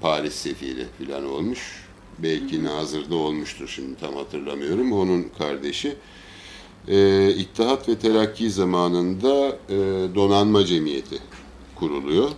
[0.00, 1.86] Paris sefiri falan olmuş.
[2.18, 4.92] Belki Nazır'da olmuştur şimdi tam hatırlamıyorum.
[4.92, 5.96] Onun kardeşi.
[6.88, 9.74] Ee, İttihat ve Terakki zamanında e,
[10.14, 11.18] donanma cemiyeti
[11.74, 12.30] kuruluyor.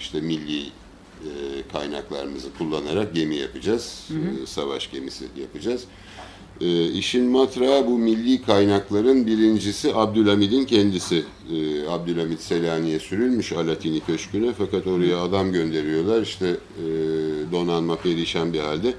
[0.00, 1.30] İşte milli e,
[1.72, 4.08] kaynaklarımızı kullanarak gemi yapacağız.
[4.42, 5.84] E, savaş gemisi yapacağız.
[6.60, 11.24] E, işin matrağı bu milli kaynakların birincisi Abdülhamid'in kendisi.
[11.52, 16.22] E, Abdülhamid Selanik'e sürülmüş Alatini Köşkü'ne fakat oraya adam gönderiyorlar.
[16.22, 16.84] İşte e,
[17.52, 18.94] donanma perişan bir halde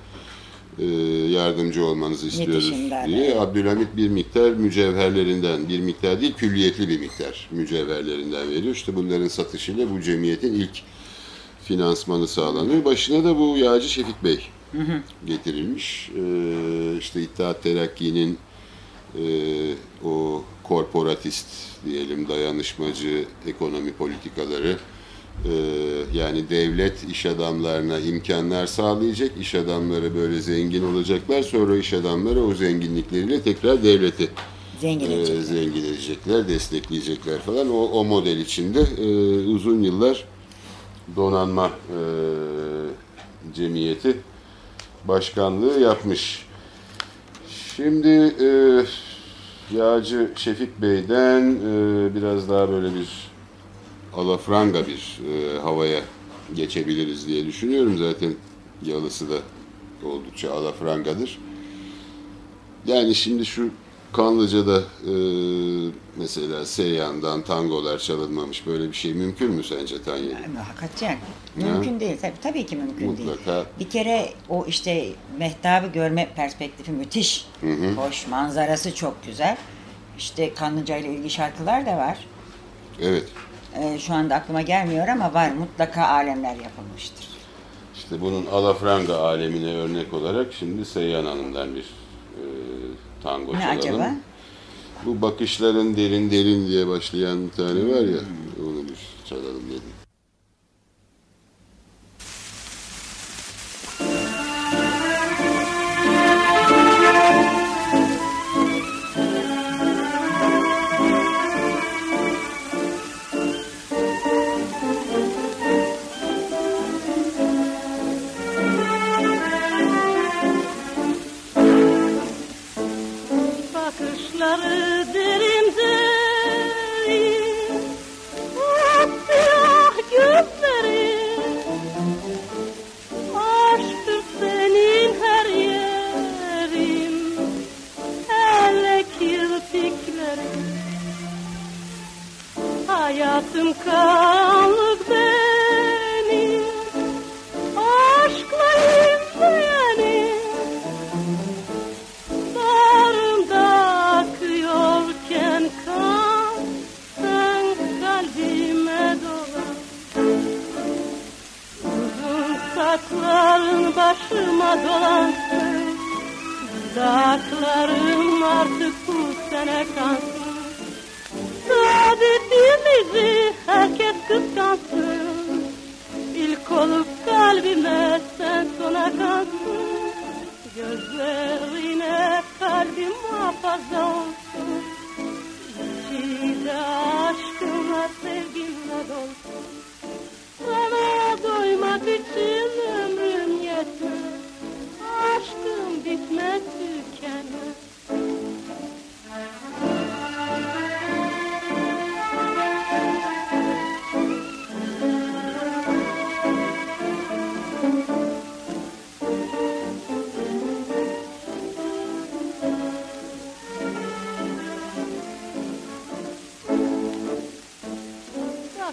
[0.80, 0.86] e,
[1.32, 2.74] yardımcı olmanızı istiyoruz
[3.08, 3.26] diye.
[3.26, 3.38] evet.
[3.38, 8.76] Abdülhamid bir miktar mücevherlerinden, bir miktar değil külliyetli bir miktar mücevherlerinden veriyor.
[8.76, 10.84] İşte bunların satışıyla bu cemiyetin ilk
[11.64, 12.86] finansmanı sağlanıyor.
[12.86, 14.40] Başına da bu Yağcı Şefik Bey
[15.26, 16.10] getirilmiş.
[16.18, 18.38] Ee, işte İttihat Terakki'nin
[19.18, 19.24] e,
[20.06, 21.48] o korporatist
[21.86, 24.78] diyelim dayanışmacı ekonomi politikaları
[25.46, 25.54] e,
[26.14, 32.54] yani devlet iş adamlarına imkanlar sağlayacak, iş adamları böyle zengin olacaklar, sonra iş adamları o
[32.54, 34.30] zenginlikleriyle tekrar devleti
[34.82, 37.70] Zengin e, zengin edecekler, destekleyecekler falan.
[37.70, 39.06] O, o model içinde e,
[39.48, 40.26] uzun yıllar
[41.16, 42.00] donanma e,
[43.54, 44.18] cemiyeti
[45.08, 46.46] başkanlığı yapmış.
[47.76, 48.08] Şimdi
[48.44, 48.50] e,
[49.76, 53.32] Yağcı Şefik Bey'den e, biraz daha böyle bir
[54.14, 56.02] alafranga bir e, havaya
[56.54, 57.98] geçebiliriz diye düşünüyorum.
[57.98, 58.34] Zaten
[58.86, 59.38] yalısı da
[60.04, 61.40] oldukça alafrangadır.
[62.86, 63.70] Yani şimdi şu
[64.14, 65.14] Kanlıca'da e,
[66.18, 70.36] mesela Seyyan'dan tangolar çalınmamış böyle bir şey mümkün mü sence Tanyeli?
[70.68, 71.18] Hakikaten
[71.56, 73.30] mümkün değil tabii tabii ki mümkün değil.
[73.30, 73.66] Mutlaka.
[73.80, 77.48] Bir kere o işte mehtabı görme perspektifi müthiş.
[77.96, 79.58] Hoş, manzarası çok güzel.
[80.18, 82.18] İşte Kanlıca ile ilgili şarkılar da var.
[83.02, 83.24] Evet.
[83.76, 87.28] Ee, şu anda aklıma gelmiyor ama var mutlaka alemler yapılmıştır.
[87.96, 92.44] İşte bunun alafranga alemine örnek olarak şimdi Seyyan Hanım'dan bir e,
[93.24, 93.80] tango Ne çalalım.
[93.80, 94.12] acaba?
[95.06, 98.20] Bu bakışların derin derin diye başlayan bir tane var ya.
[98.66, 100.11] Onu bir çalalım dedim.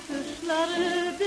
[0.09, 1.19] Bakışları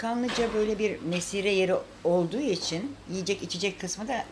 [0.00, 4.24] Kanlıca böyle bir mesire yeri olduğu için yiyecek içecek kısmı da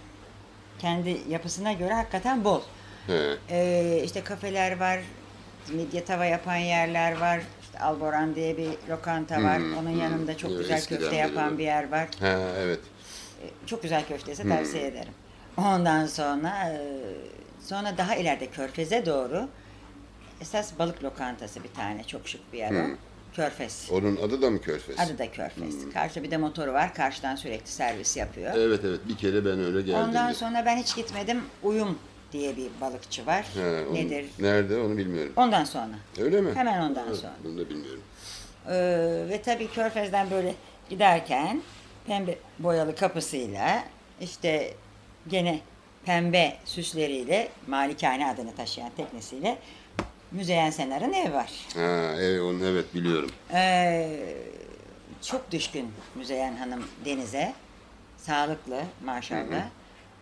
[0.78, 2.60] kendi yapısına göre hakikaten bol.
[3.06, 3.36] He.
[3.50, 5.00] Ee, işte kafeler var,
[5.72, 7.40] midye tava yapan yerler var.
[7.62, 9.58] İşte Alboran diye bir lokanta var.
[9.58, 10.00] Hmm, Onun hmm.
[10.00, 12.08] yanında çok Evet, güzel köfte yapan bir yer var.
[12.20, 12.80] Ha evet.
[13.42, 14.50] Ee, Çok güzel köftesi Hmm.
[14.50, 15.12] tavsiye ederim.
[15.56, 16.78] Ondan sonra e,
[17.60, 19.48] sonra daha ileride Körfez'e doğru
[20.40, 22.88] esas balık lokantası bir tane çok şık bir yer o.
[23.36, 23.88] Körfez.
[23.92, 25.00] Onun adı da mı Körfez?
[25.00, 25.84] Adı da Körfez.
[25.84, 25.90] Hmm.
[25.92, 26.94] Karşıda bir de motoru var.
[26.94, 28.52] Karşıdan sürekli servis yapıyor.
[28.56, 29.94] Evet evet bir kere ben öyle geldim.
[30.08, 31.42] Ondan sonra ben hiç gitmedim.
[31.62, 31.98] Uyum
[32.32, 33.46] diye bir balıkçı var.
[33.54, 34.26] He, onu- Nedir?
[34.38, 35.32] Nerede onu bilmiyorum.
[35.36, 35.94] Ondan sonra.
[36.20, 36.50] Öyle mi?
[36.54, 37.32] Hemen ondan Ha, sonra.
[37.44, 38.02] Bunu da bilmiyorum.
[38.68, 38.74] Ee,
[39.30, 40.54] ve tabii Körfez'den böyle
[40.90, 41.62] giderken
[42.06, 43.84] pembe boyalı kapısıyla
[44.20, 44.74] işte
[45.28, 45.60] gene
[46.04, 49.58] pembe süsleriyle Malikane adını taşıyan teknesiyle
[50.32, 51.50] Müzeyyen Senar'ın evi var.
[51.74, 53.30] Ha evet, onu evet biliyorum.
[53.52, 54.18] Ee,
[55.22, 57.54] çok düşkün Müzeyyen Hanım denize.
[58.16, 59.68] Sağlıklı maşallah.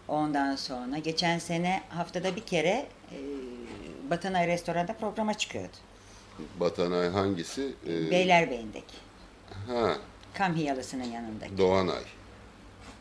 [0.08, 3.16] Ondan sonra geçen sene haftada bir kere e,
[4.10, 5.76] Batanay Restoran'da programa çıkıyordu.
[6.60, 7.74] Batanay hangisi?
[7.88, 8.94] Ee, Beylerbeyi'ndeki.
[9.66, 9.96] Ha
[10.34, 11.58] Kamhiyalısının yanındaki.
[11.58, 12.02] Doğanay.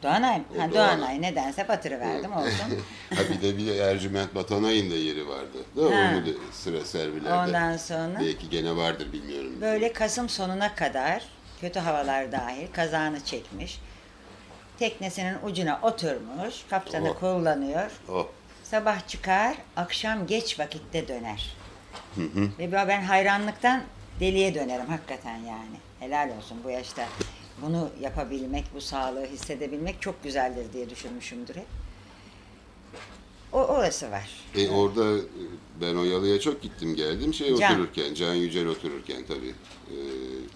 [0.05, 0.43] Doğanay mı?
[0.49, 0.73] Ha, Doğanay.
[0.73, 2.79] Doğanay nedense batırıverdim olsun.
[3.15, 5.57] ha bir de bir Ercüment Batanay'ın da yeri vardı.
[5.77, 5.87] Da Ha.
[6.13, 7.33] onu da sıra servilerde.
[7.33, 9.51] Ondan sonra Belki gene vardır bilmiyorum.
[9.61, 11.23] böyle Kasım sonuna kadar
[11.61, 13.79] kötü havalar dahil kazağını çekmiş.
[14.79, 17.19] teknesinin ucuna oturmuş, kaptanı Oh.
[17.19, 17.91] kullanıyor.
[18.09, 18.27] Oh.
[18.63, 21.55] Sabah çıkar, akşam geç vakitte döner.
[22.59, 23.81] Ve ben hayranlıktan
[24.19, 25.75] deliye dönerim hakikaten yani.
[25.99, 27.05] Helal olsun bu yaşta.
[27.61, 31.67] Bunu yapabilmek, bu sağlığı hissedebilmek çok güzeldir diye düşünmüşümdür hep.
[33.53, 34.29] O orası var.
[34.55, 35.21] E orada e,
[35.81, 37.71] ben o yalıya çok gittim geldim şey Can.
[37.73, 39.53] otururken, Can Yücel otururken tabii.
[39.91, 39.95] E,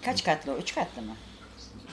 [0.04, 0.56] Kaç katlı o?
[0.56, 1.16] Üç katlı mı?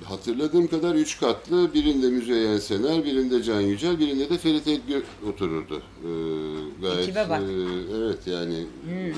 [0.06, 5.82] Hatırladığım kadar üç katlı, birinde Müzeyyen Sener, birinde Can Yücel, birinde de Ferit Edgür otururdu.
[6.04, 6.10] E,
[6.82, 7.40] gayet, Ekibe bak.
[7.42, 7.48] Hmm.
[7.48, 8.66] e, evet yani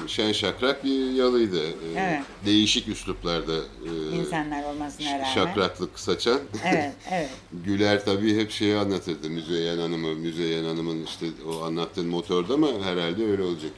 [0.08, 1.64] şen şakrak bir yalıydı.
[1.68, 2.22] E, Evet.
[2.46, 5.34] Değişik üsluplarda e, İnsanlar olmasına rağmen.
[5.34, 6.40] şakraklık saçan.
[6.66, 7.30] Evet, evet.
[7.66, 9.30] Güler tabii hep şeyi anlatırdı.
[9.30, 13.72] Müzeyyen Hanım'ı, Müzeyyen Hanım'ın işte o anlattığın motorda mı herhalde öyle olacak.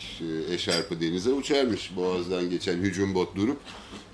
[0.50, 1.92] E, Eşarpı denize uçarmış.
[1.96, 3.58] Boğaz'dan geçen hücum bot durup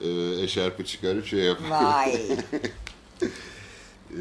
[0.01, 1.69] e, eşarpı çıkarıp şey yapar.
[1.69, 2.21] Vay.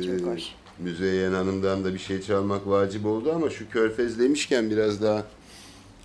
[0.00, 0.42] E, Çok hoş.
[0.78, 5.26] Müzeyyen Hanım'dan da bir şey çalmak vacip oldu ama şu körfez demişken biraz daha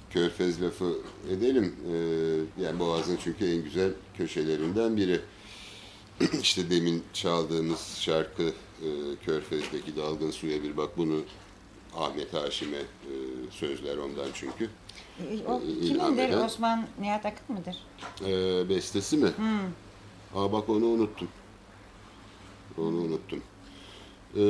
[0.10, 0.98] körfez lafı
[1.32, 1.76] edelim.
[1.92, 1.96] E,
[2.64, 5.20] yani Boğaz'ın çünkü en güzel köşelerinden biri.
[6.42, 8.44] işte demin çaldığımız şarkı
[8.82, 8.88] e,
[9.26, 11.22] Körfez'deki dalgın suya bir bak bunu
[11.96, 13.14] Ahmet Haşim'e e,
[13.52, 14.70] sözler ondan çünkü.
[15.48, 16.38] O kimindir?
[16.46, 17.78] Osman Nihat Akın mıdır?
[18.26, 19.32] E, bestesi mi?
[20.36, 21.28] Aa bak onu unuttum.
[22.78, 23.42] Onu unuttum.
[24.38, 24.44] E,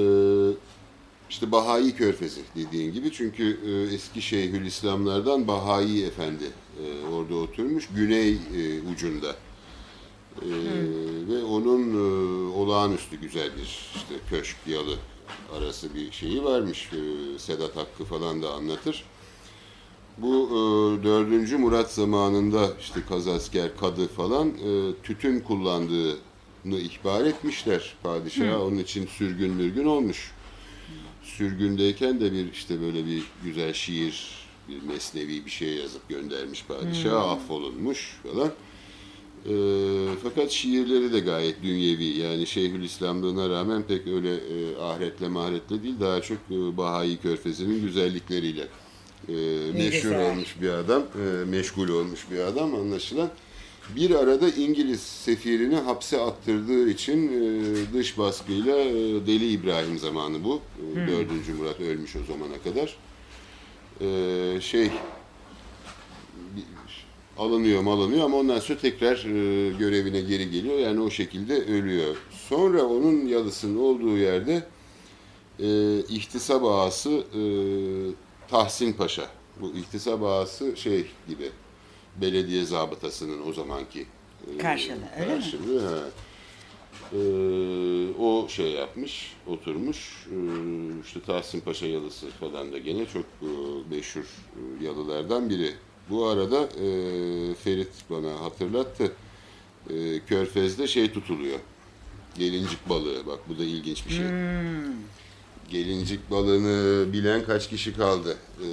[1.29, 6.43] işte Bahai Körfezi dediğin gibi çünkü e, eski Şeyhülislamlardan Bahai Efendi
[6.83, 9.35] e, orada oturmuş güney e, ucunda.
[10.41, 10.49] E,
[11.27, 14.95] ve onun e, olağanüstü güzel bir işte köşk yalı
[15.57, 16.89] arası bir şeyi varmış.
[16.93, 19.05] E, Sedat Hakkı falan da anlatır.
[20.21, 20.47] Bu
[21.01, 21.59] e, 4.
[21.59, 26.15] Murat zamanında işte kazasker, kadı falan e, tütün kullandığını
[26.65, 28.61] ihbar etmişler padişaha.
[28.63, 30.31] Onun için sürgün mürgün olmuş.
[31.23, 37.31] Sürgündeyken de bir işte böyle bir güzel şiir, bir mesnevi bir şey yazıp göndermiş padişaha.
[37.31, 38.51] Affolunmuş falan.
[39.45, 39.53] E,
[40.23, 42.05] fakat şiirleri de gayet dünyevi.
[42.05, 45.95] Yani Şeyhülislamlığına rağmen pek öyle e, ahiretle mahiretle değil.
[45.99, 48.67] Daha çok e, Bahai Körfezi'nin güzellikleriyle
[49.29, 49.33] e,
[49.73, 53.29] meşhur olmuş bir adam, e, meşgul olmuş bir adam anlaşılan.
[53.95, 58.93] Bir arada İngiliz sefirini hapse attırdığı için e, dış baskıyla e,
[59.27, 60.61] Deli İbrahim zamanı bu.
[60.95, 61.59] E, 4.
[61.59, 62.97] Murat ölmüş o zamana kadar.
[64.01, 64.89] E, şey
[67.37, 70.79] alınıyor alınıyor ama ondan sonra tekrar e, görevine geri geliyor.
[70.79, 72.15] Yani o şekilde ölüyor.
[72.49, 74.63] Sonra onun yalısının olduğu yerde
[75.59, 77.41] e, ihtisap ağası e,
[78.51, 79.27] Tahsin Paşa.
[79.61, 81.49] Bu ihtisap ağası şey gibi
[82.21, 84.05] belediye zabıtasının o zamanki
[84.55, 85.41] e, Karşılığı, öyle mi?
[85.41, 86.11] karşılığı, he.
[87.17, 87.21] E,
[88.19, 90.27] o şey yapmış, oturmuş.
[90.31, 90.35] E,
[91.05, 93.49] işte Tahsin Paşa yalısı falan da gene çok e,
[93.95, 94.21] meşhur
[94.81, 95.73] e, yalılardan biri.
[96.09, 96.85] Bu arada e,
[97.55, 99.11] Ferit bana hatırlattı.
[99.89, 101.59] E, Körfez'de şey tutuluyor.
[102.37, 103.27] Gelincik balığı.
[103.27, 104.25] Bak bu da ilginç bir şey.
[105.71, 108.37] Gelincik balığını bilen kaç kişi kaldı?
[108.59, 108.67] E,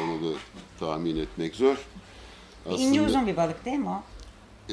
[0.00, 0.36] onu da
[0.80, 1.76] tahmin etmek zor.
[2.78, 4.02] İnce uzun bir balık değil mi o?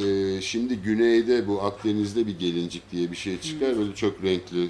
[0.04, 3.78] Ee, şimdi güneyde bu Akdeniz'de bir gelincik diye bir şey çıkar.
[3.78, 4.70] Böyle çok renkli,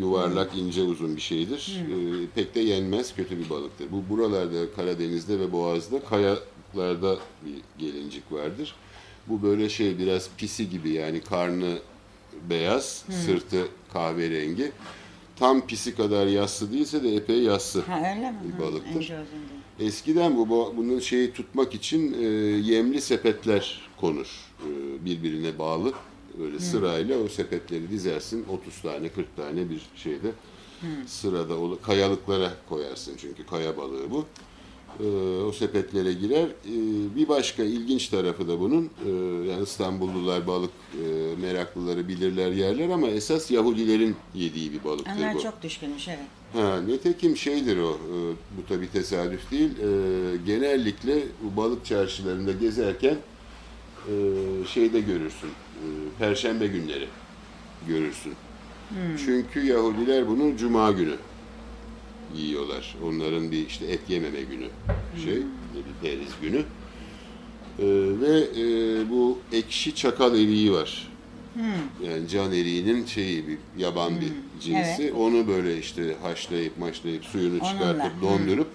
[0.00, 1.80] yuvarlak, ince uzun bir şeydir.
[1.80, 3.86] Ee, pek de yenmez, kötü bir balıktır.
[3.92, 8.74] Bu buralarda Karadeniz'de ve Boğaz'da kayalarda bir gelincik vardır.
[9.26, 11.78] Bu böyle şey biraz pisi gibi yani karnı
[12.50, 14.72] beyaz, sırtı kahverengi.
[15.38, 17.80] Tam pisi kadar yassı değilse de epey yassı.
[17.80, 18.36] Ha öyle mi?
[18.44, 19.12] Bir Hı, balıktır.
[19.80, 22.26] Eskiden bu bu- bunun şeyi tutmak için e,
[22.72, 24.26] yemli sepetler konur.
[24.62, 25.92] E, birbirine bağlı.
[26.38, 28.44] Böyle sırayla o sepetleri dizersin.
[28.48, 30.30] 30 tane 40 tane bir şeyde
[31.06, 34.24] sırada ol- kayalıklara koyarsın çünkü kaya balığı bu.
[35.00, 36.46] E, o sepetlere girer.
[36.46, 36.74] E,
[37.16, 39.10] bir başka ilginç tarafı da bunun e,
[39.50, 40.70] yani İstanbullular balık
[41.40, 45.42] meraklıları bilirler yerler ama esas Yahudilerin yediği bir balıktır Onlar bu.
[45.42, 46.18] çok düşkünmüş evet.
[46.52, 47.98] Ha, nitekim şeydir o,
[48.58, 49.70] bu tabi tesadüf değil,
[50.46, 53.16] genellikle bu balık çarşılarında gezerken
[54.66, 55.50] şeyde görürsün,
[56.18, 57.08] perşembe günleri
[57.88, 58.32] görürsün.
[59.24, 61.14] Çünkü Yahudiler bunu cuma günü
[62.36, 62.96] yiyorlar.
[63.04, 64.66] Onların bir işte et yememe günü
[65.24, 66.58] şey, bir periz günü.
[67.78, 67.86] E,
[68.20, 71.08] ve e, bu ekşi çakal eriği var.
[72.06, 75.02] Yani can eriğinin şeyi bir yaban bir cinsi.
[75.02, 75.14] evet.
[75.14, 78.68] Onu böyle işte haşlayıp maşlayıp suyunu Onunla, çıkartıp dondurup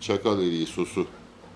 [0.00, 1.06] çakal eriği sosu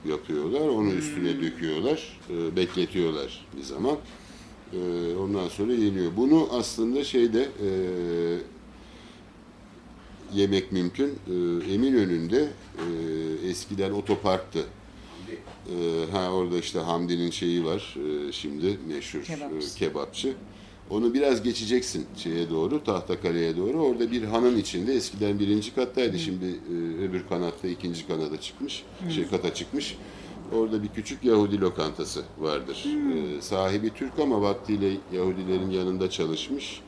[0.08, 0.68] yapıyorlar.
[0.68, 2.18] Onu üstüne döküyorlar.
[2.30, 3.96] e, bekletiyorlar bir zaman.
[4.72, 4.78] E,
[5.16, 6.12] ondan sonra yeniyor.
[6.16, 7.68] Bunu aslında şeyde e,
[10.34, 11.08] yemek mümkün.
[11.08, 14.64] E, Eminönü'nde e, eskiden otoparktı.
[15.66, 17.96] E, ha orada işte Hamdi'nin şeyi var
[18.28, 20.34] e, şimdi meşhur e, kebapçı.
[20.90, 23.78] Onu biraz geçeceksin şeye doğru, Tahtakale'ye doğru.
[23.82, 26.18] Orada bir hanın içinde eskiden birinci kattaydı.
[26.18, 28.82] Şimdi e, öbür kanatta ikinci kanada çıkmış,
[29.14, 29.96] şey kata çıkmış.
[30.52, 32.86] Orada bir küçük Yahudi lokantası vardır.
[32.86, 36.80] E, sahibi Türk ama vaktiyle Yahudilerin yanında çalışmış.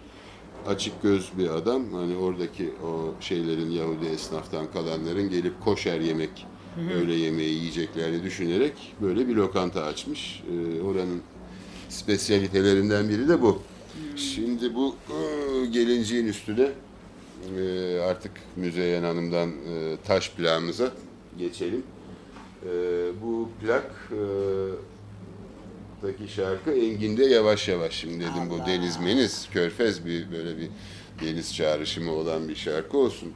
[0.66, 1.92] Açık göz bir adam.
[1.92, 6.46] Hani oradaki o şeylerin Yahudi esnaftan kalanların gelip koşer yemek,
[6.94, 10.42] öğle yemeği yiyeceklerini düşünerek böyle bir lokanta açmış.
[10.52, 11.22] E, oranın
[11.88, 13.62] spesiyalitelerinden biri de bu.
[14.16, 16.68] Şimdi bu e, gelinciğin üstüne
[17.58, 20.92] e, artık Müzeyyen Hanım'dan e, taş plağımıza
[21.38, 21.82] geçelim.
[22.62, 22.70] E,
[23.22, 24.10] bu plak
[26.04, 27.92] e, taki şarkı Engin'de yavaş yavaş.
[27.94, 30.68] Şimdi dedim bu deniz meniz, körfez bir böyle bir
[31.26, 33.32] deniz çağrışımı olan bir şarkı olsun.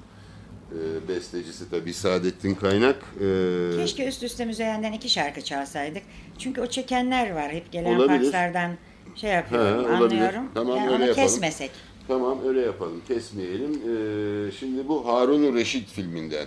[0.73, 2.97] E, bestecisi tabii Saadettin Kaynak.
[3.21, 6.03] E, Keşke üst üste müzeyenden iki şarkı çalsaydık.
[6.39, 7.53] Çünkü o çekenler var.
[7.53, 8.19] Hep gelen Olabilir.
[8.23, 8.71] fakslardan
[9.17, 10.21] şey yapıyorum, Ha, olabilir.
[10.21, 10.51] anlıyorum.
[10.55, 11.27] Tamam, yani öyle onu yapalım.
[11.29, 11.71] kesmesek.
[12.09, 13.03] Tamam öyle yapalım.
[13.09, 13.73] Kesmeyelim.
[13.73, 16.47] Ee, şimdi bu Harun Reşit filminden.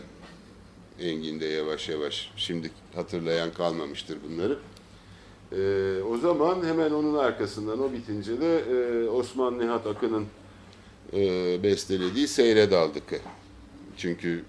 [1.00, 2.32] Engin'de yavaş yavaş.
[2.36, 4.58] Şimdi hatırlayan kalmamıştır bunları.
[5.58, 10.26] Ee, o zaman hemen onun arkasından o bitince de e, Osman Nihat Akın'ın
[11.14, 11.20] e,
[11.64, 13.20] bestelediği Seyre Daldık'ı.
[13.98, 14.44] Çünkü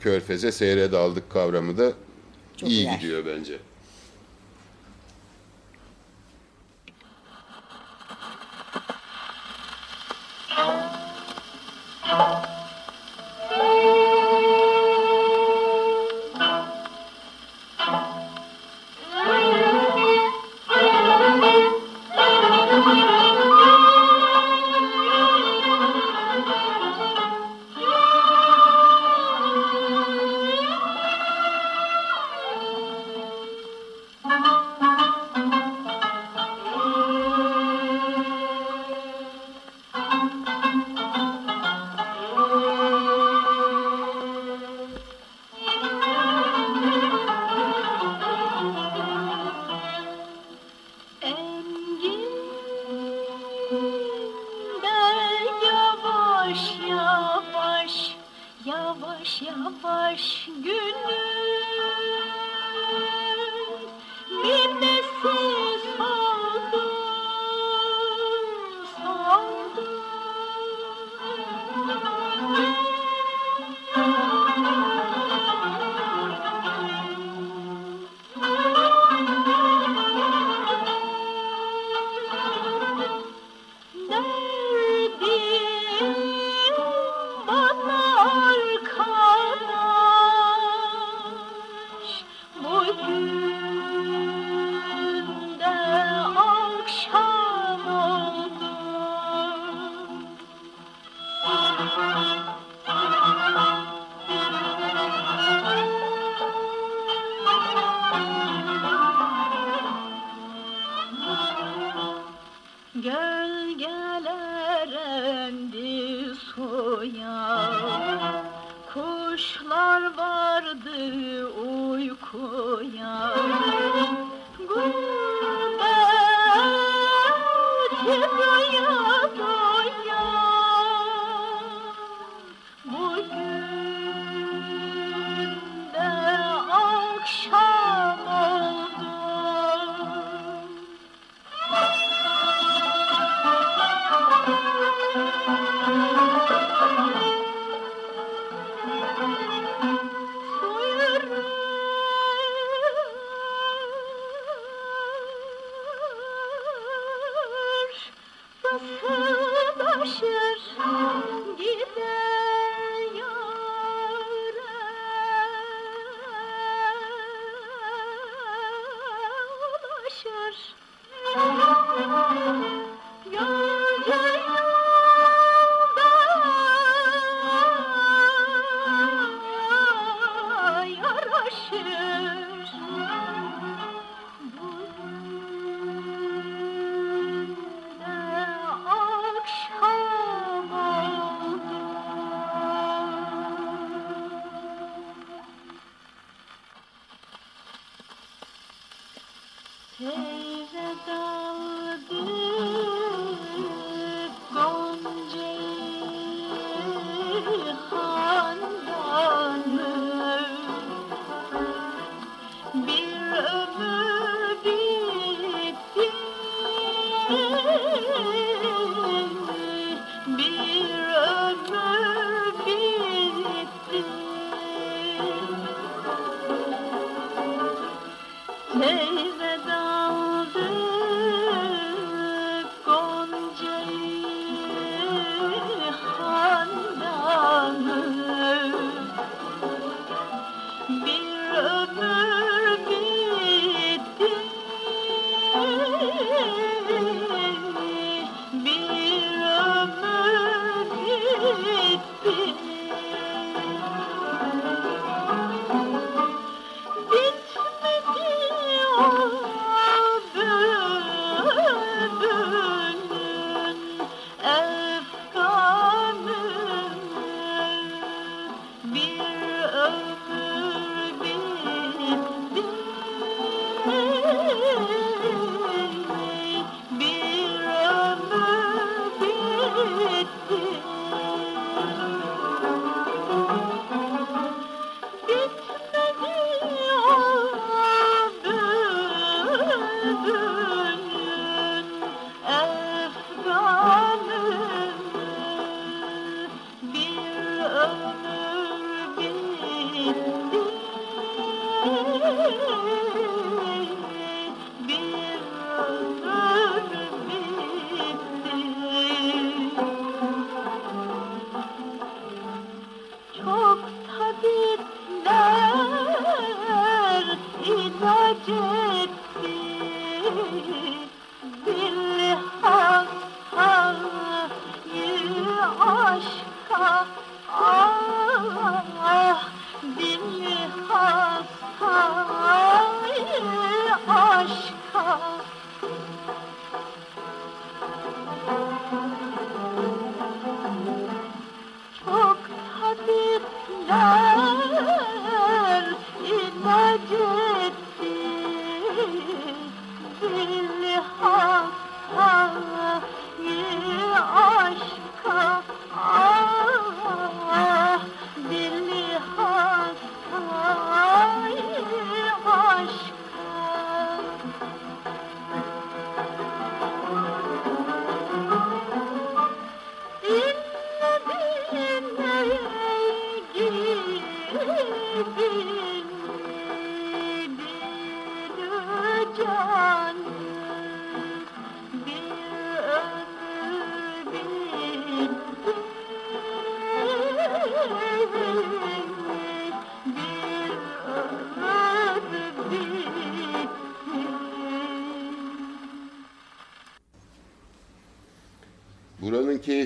[0.00, 1.92] Körfez'e Seyre Daldık kavramı da
[2.56, 2.94] Çok iyi uyar.
[2.98, 3.58] gidiyor bence.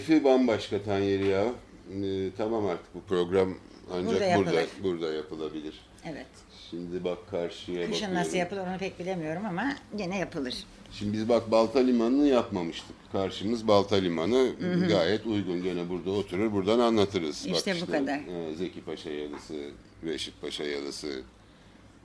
[0.06, 1.44] Keyfi bambaşka Tanyeri ya.
[1.44, 3.54] Ee, tamam artık bu program
[3.92, 4.82] ancak Burada burada yapılır.
[4.84, 5.74] burada, yapılabilir.
[6.04, 6.26] Evet.
[6.70, 8.14] Şimdi bak karşıya Kışın bakıyorum.
[8.14, 10.54] nasıl yapılır onu pek bilemiyorum ama gene yapılır.
[10.92, 12.96] Şimdi biz bak Balta Limanı'nı yapmamıştık.
[13.12, 14.52] Karşımız Balta Limanı
[14.88, 15.62] gayet uygun.
[15.62, 17.46] Gene burada oturur buradan anlatırız.
[17.46, 18.18] İşte bu kadar.
[18.18, 19.70] e, Zeki Paşa Yalısı,
[20.04, 21.22] Reşit Paşa Yalısı,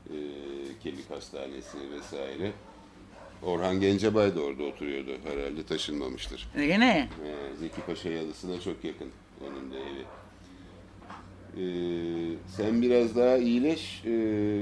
[0.10, 0.16] e,
[0.84, 2.52] Kemik Hastanesi vesaire.
[3.44, 5.12] Orhan Gencebay da orada oturuyordu.
[5.24, 6.48] Herhalde taşınmamıştır.
[6.58, 7.10] Öyle mi?
[7.26, 9.08] Ee, Zeki Paşa Yalısı'na çok yakın
[9.48, 10.06] onun da evi.
[11.58, 14.04] Ee, sen biraz daha iyileş.
[14.06, 14.62] Ee,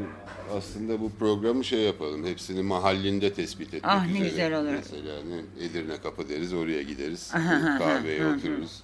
[0.57, 2.25] aslında bu programı şey yapalım.
[2.25, 4.29] Hepsini mahallinde tespit etmek Ah, ne üzere.
[4.29, 4.71] güzel olur.
[4.71, 7.31] Mesela ne, Edirne Kapı deriz oraya gideriz.
[7.35, 8.35] Aha, kahveye hı.
[8.35, 8.83] otururuz.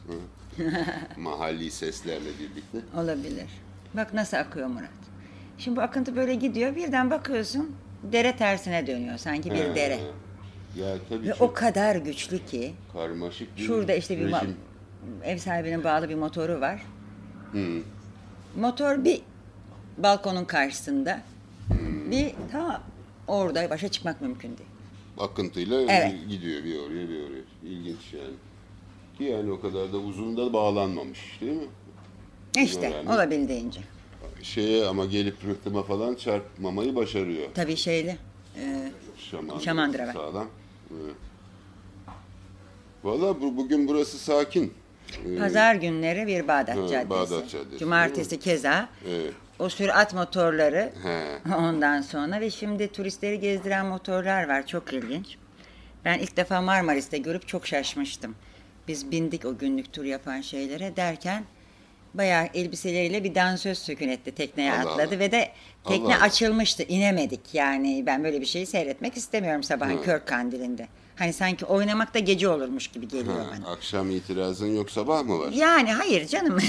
[1.17, 2.99] Mahalli seslerle birlikte.
[2.99, 3.47] Olabilir.
[3.93, 4.89] Bak nasıl akıyor Murat.
[5.57, 6.75] Şimdi bu akıntı böyle gidiyor.
[6.75, 7.75] Birden bakıyorsun
[8.11, 9.17] dere tersine dönüyor.
[9.17, 9.75] Sanki bir Ha.
[9.75, 9.99] dere.
[10.79, 14.55] Ya tabii Ve çok o kadar güçlü ki karmaşık bir şurada işte bir ma- rejim.
[15.23, 16.81] ev sahibinin bağlı bir motoru var.
[17.51, 17.81] Hı.
[18.59, 19.21] Motor bir
[19.97, 21.21] balkonun karşısında.
[22.11, 22.81] Bir ta
[23.27, 24.69] orada başa çıkmak mümkün değil.
[25.19, 26.13] akıntıyla Evet.
[26.29, 27.43] gidiyor bir oraya bir oraya.
[27.63, 28.33] İlginç yani.
[29.17, 31.67] Ki yani o kadar da uzun da bağlanmamış değil mi?
[32.63, 33.79] İşte Yani- olabildiğince.
[34.43, 37.47] Şeye ama gelip rıhtıma falan çarpmamayı başarıyor.
[37.55, 38.17] Tabii şeyli.
[38.59, 40.13] e, Şamandıra, Şamandıra var.
[40.13, 40.47] Sağlam.
[40.91, 41.15] Evet.
[43.03, 44.73] Valla bu, bugün burası sakin.
[45.25, 47.09] Ee, Pazar günleri bir Bağdat Ha, Caddesi.
[47.09, 48.89] Bağdat Caddesi, Cumartesi keza.
[49.09, 49.33] Evet.
[49.59, 51.53] O sürat motorları He.
[51.55, 54.67] ondan sonra ve şimdi turistleri gezdiren motorlar var.
[54.67, 55.37] Çok ilginç.
[56.05, 58.35] Ben ilk defa Marmaris'te görüp çok şaşmıştım.
[58.87, 61.43] Biz bindik o günlük tur yapan şeylere derken
[62.17, 64.31] bayağı elbiseleriyle bir dansöz sökün etti.
[64.35, 65.19] Tekneye Allah atladı Allah.
[65.19, 65.51] ve de
[65.87, 66.23] tekne Allah Allah.
[66.23, 66.83] açılmıştı.
[66.83, 68.03] inemedik yani.
[68.05, 70.87] Ben böyle bir şeyi seyretmek istemiyorum sabahın kör kandilinde.
[71.15, 73.71] Hani sanki oynamak da gece olurmuş gibi geliyor Ha, bana.
[73.71, 75.51] akşam itirazın yok sabah mı var?
[75.51, 76.57] Yani hayır canım.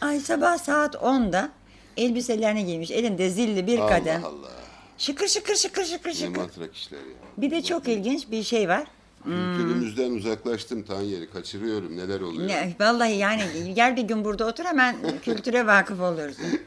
[0.00, 1.50] Ay sabah saat 10'da
[1.96, 2.90] elbiselerini giymiş.
[2.90, 4.08] Elinde zilli bir kadın.
[4.22, 4.50] Allah Allah.
[4.98, 6.36] Şıkır şıkır şıkır şıkır Ne şıkır.
[6.36, 7.04] matrak işler ya.
[7.36, 8.84] Bir de çok ilginç bir şey var.
[9.24, 11.30] Kültürümüzden uzaklaştım Tanyeri.
[11.30, 11.96] Kaçırıyorum.
[11.96, 12.48] Neler oluyor?
[12.48, 13.42] Ne, vallahi yani
[13.74, 16.60] gel bir gün burada otur hemen kültüre vakıf olursun.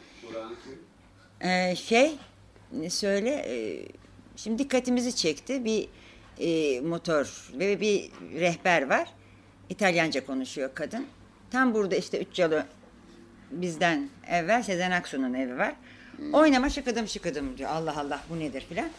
[1.41, 2.16] Ee, şey
[2.89, 3.86] söyle e,
[4.36, 5.88] şimdi dikkatimizi çekti bir
[6.39, 9.08] e, motor ve bir rehber var.
[9.70, 11.06] İtalyanca konuşuyor kadın.
[11.51, 12.66] Tam burada işte üç yalı
[13.51, 15.76] bizden evvel Sezen Aksu'nun evi var.
[16.34, 17.70] Oynama şıkıdım şıkıdım diyor.
[17.70, 18.89] Allah Allah bu nedir filan.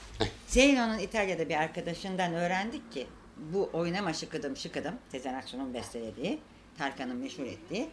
[0.47, 6.39] Zeyno'nun İtalya'da bir arkadaşından öğrendik ki bu oynama şıkıdım şıkıdım Sezen Aksu'nun bestelediği,
[6.79, 7.89] Tarkan'ın meşhur ettiği.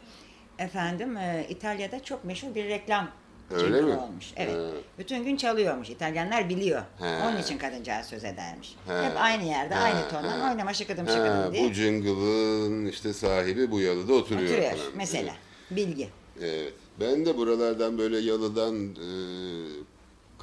[0.60, 3.08] Efendim e, İtalya'da çok meşhur bir reklam
[3.52, 3.98] Öyle mi?
[3.98, 4.34] olmuş.
[4.36, 4.56] Evet.
[4.56, 4.70] Ha.
[5.00, 5.90] Bütün gün çalıyormuş.
[5.90, 6.82] İtalyanlar biliyor.
[7.00, 7.28] Ha.
[7.30, 8.76] Onun için kadıncağız söz edermiş.
[8.88, 9.04] Ha.
[9.10, 10.52] Hep aynı yerde, Ha, aynı tondan ha.
[10.52, 11.70] oynama şıkıdım Ha, şıkıdım diye.
[11.70, 14.50] bu jingle'ın işte sahibi bu yalıda oturuyor.
[14.54, 14.86] Oturuyor falan.
[14.96, 15.34] mesela.
[15.72, 16.10] Bilgi.
[16.42, 16.74] Evet.
[17.00, 19.08] Ben de buralardan böyle yalıdan e,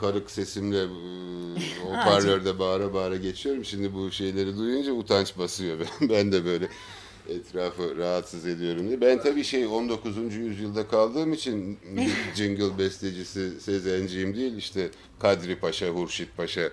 [0.01, 0.86] karık sesimle e,
[1.86, 3.64] o parlörde bağıra bağıra geçiyorum.
[3.64, 5.78] Şimdi bu şeyleri duyunca utanç basıyor.
[6.01, 6.68] Ben, ben de böyle
[7.28, 9.01] etrafı rahatsız ediyorum diye.
[9.01, 10.34] Ben tabii şey 19.
[10.34, 11.78] yüzyılda kaldığım için
[12.34, 14.90] jingle bestecisi Sezenciğim değil işte
[15.20, 16.70] Kadri Paşa, Hurşit Paşa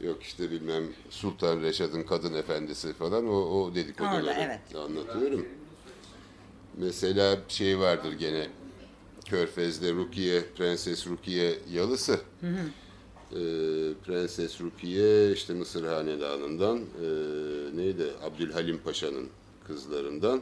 [0.00, 4.76] yok işte bilmem Sultan Reşad'ın kadın efendisi falan o, o dedikoduları Orada, evet.
[4.76, 5.46] anlatıyorum.
[6.76, 8.46] Mesela şey vardır gene
[9.24, 12.20] Körfez'de Rukiye, Prenses Rukiye yalısı.
[12.42, 13.36] Ee,
[14.06, 17.06] Prenses Rukiye işte Mısır Hanedanı'ndan e,
[17.76, 19.28] neydi Abdülhalim Paşa'nın
[19.66, 20.40] kızlarından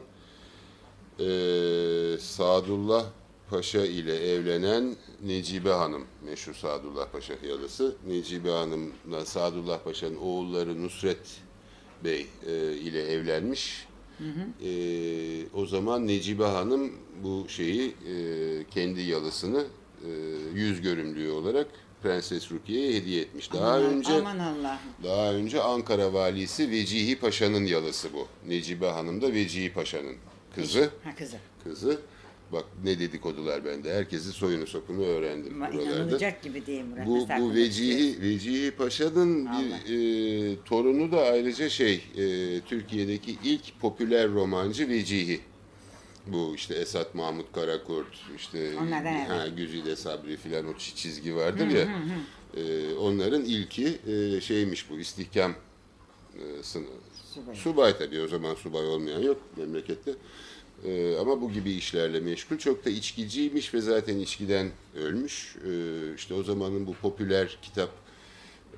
[1.19, 3.05] Ee, Sadullah
[3.49, 7.95] Paşa ile evlenen Necibe Hanım meşhur Sadullah Paşa yalısı.
[8.07, 11.41] Necibe Hanım'la Sadullah Paşa'nın oğulları Nusret
[12.03, 13.87] Bey e, ile evlenmiş.
[14.65, 16.91] Ee, o zaman Necibe Hanım
[17.23, 18.15] bu şeyi e,
[18.71, 19.65] kendi yalısını
[20.05, 20.09] e,
[20.53, 21.67] yüz görümlüğü olarak
[22.03, 23.53] Prenses Rukiye'ye hediye etmiş.
[23.53, 24.79] Daha Aman- önce Aman Allah'ım.
[25.03, 28.27] daha önce Ankara valisi Vecihi Paşa'nın yalısı bu.
[28.47, 30.15] Necibe Hanım da Vecihi Paşa'nın
[30.55, 30.89] kızı.
[31.03, 31.37] Ha kızı.
[31.63, 31.99] Kızı.
[32.53, 33.93] Bak ne dedikodular bende.
[33.93, 35.95] Herkesin soyunu sopunu öğrendim Ama buralarda.
[35.95, 37.07] inanılacak gibi değil Murat.
[37.07, 44.29] Bu, bu Vecihi, Vecihi Paşa'nın bir e, torunu da ayrıca şey e, Türkiye'deki ilk popüler
[44.31, 45.41] romancı Vecihi.
[46.27, 49.29] Bu işte Esat Mahmut Karakurt, işte Onlardan evet.
[49.29, 51.87] ha, Güzide Sabri filan o çi- çizgi vardır ya.
[52.57, 55.51] E, onların ilki e, şeymiş bu istihkam
[56.35, 56.91] e, sınıfı.
[57.33, 57.55] Subay.
[57.55, 60.11] Subay tabii o zaman subay olmayan yok memlekette.
[60.85, 62.57] Ee, ama bu gibi işlerle meşgul.
[62.57, 65.55] Çok da içkiciymiş ve zaten içkiden ölmüş.
[65.67, 67.89] Ee, işte o zamanın bu popüler kitap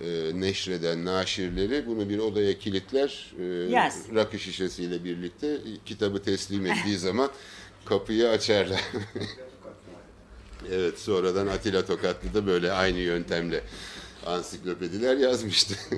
[0.01, 3.33] e, neşreden naşirleri bunu bir odaya kilitler.
[3.39, 4.05] E, Yaz.
[4.15, 7.31] rakı şişesiyle birlikte e, kitabı teslim ettiği zaman
[7.85, 8.81] kapıyı açarlar.
[10.71, 13.63] evet sonradan Atilla Tokatlı da böyle aynı yöntemle
[14.25, 15.75] ansiklopediler yazmıştı.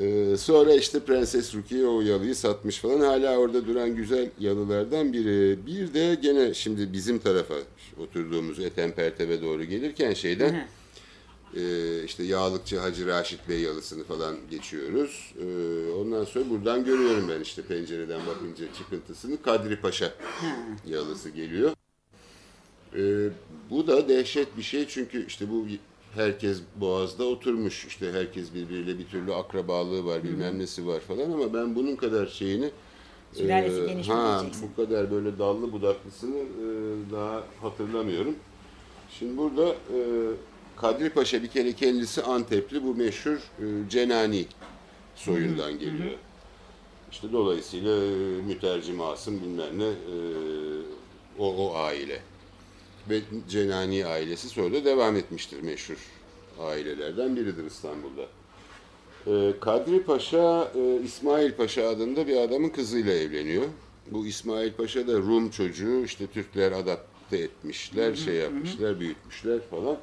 [0.00, 3.00] Ee, sonra işte Prenses Rukiye o yalıyı satmış falan.
[3.00, 5.66] Hala orada duran güzel yalılardan biri.
[5.66, 7.54] Bir de gene şimdi bizim tarafa
[8.00, 10.68] oturduğumuz Etempertep'e doğru gelirken şeyden
[11.56, 15.34] e, işte Yağlıkçı Hacı Raşit Bey yalısını falan geçiyoruz.
[15.40, 20.14] Ee, ondan sonra buradan görüyorum ben işte pencereden bakınca çıkıntısını Kadri Paşa
[20.86, 21.72] yalısı geliyor.
[22.96, 23.28] Ee,
[23.70, 25.66] bu da dehşet bir şey çünkü işte bu
[26.18, 31.54] herkes Boğaz'da oturmuş işte herkes birbiriyle bir türlü akrabalığı var bilmem nesi var falan ama
[31.54, 32.70] ben bunun kadar şeyini
[33.32, 36.66] Sülalesi e, geniş ha, bu kadar böyle dallı budaklısını e,
[37.12, 38.34] daha hatırlamıyorum.
[39.18, 39.98] Şimdi burada e,
[40.76, 44.46] Kadri Paşa bir kere kendisi Antepli bu meşhur e, Cenani
[45.14, 46.14] soyundan geliyor.
[47.10, 48.08] İşte dolayısıyla e,
[48.42, 50.16] mütercim Asım bilmem ne e,
[51.38, 52.20] o, o aile.
[53.10, 55.96] Ve Cenani ailesi sonra da devam etmiştir meşhur
[56.60, 58.26] ailelerden biridir İstanbul'da.
[59.26, 63.64] Ee, Kadri Paşa, e, İsmail Paşa adında bir adamın kızıyla evleniyor.
[64.10, 69.96] Bu İsmail Paşa da Rum çocuğu, işte Türkler adapte etmişler, şey yapmışlar, büyütmüşler falan.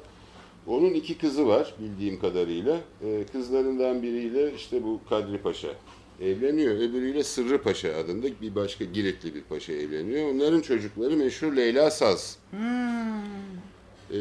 [0.66, 2.80] Onun iki kızı var bildiğim kadarıyla.
[3.04, 5.68] Ee, kızlarından biriyle işte bu Kadri Paşa
[6.20, 6.74] evleniyor.
[6.74, 10.28] Öbürüyle Sırrı Paşa adında bir başka Giritli bir paşa evleniyor.
[10.30, 12.38] Onların çocukları meşhur Leyla Saz.
[14.12, 14.16] Ee,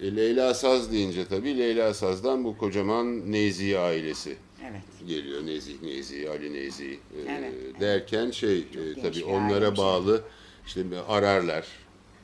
[0.00, 4.36] e, Leyla Saz deyince tabii Leyla Saz'dan bu kocaman Neyzi ailesi
[4.70, 5.08] Evet.
[5.08, 5.46] Geliyor.
[5.46, 7.80] Nezih Nezih, Ali Nezih e, Evet.
[7.80, 9.76] derken şey e, tabii onlara şey.
[9.76, 10.22] bağlı
[10.66, 11.66] işte Ararlar,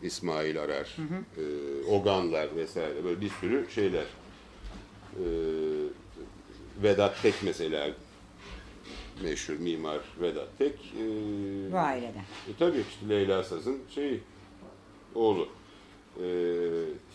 [0.03, 0.97] İsmail Arar,
[1.39, 1.45] e,
[1.91, 4.05] Oganlar vesaire böyle bir sürü şeyler.
[5.13, 5.27] E,
[6.83, 7.91] Vedat Tek mesela
[9.23, 10.73] meşhur mimar Vedat Tek.
[10.73, 11.03] e,
[11.73, 12.21] Bu aileden.
[12.49, 14.21] e, tabii işte Leyla Saz'ın şeyi,
[15.15, 15.49] oğlu.
[16.17, 16.27] E,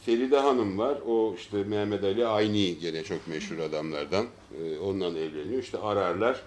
[0.05, 0.97] Feride Hanım var.
[1.07, 4.25] O işte Mehmet Ali Ayni gene çok meşhur adamlardan.
[4.63, 5.63] E, ondan evleniyor.
[5.63, 6.41] İşte ararlar.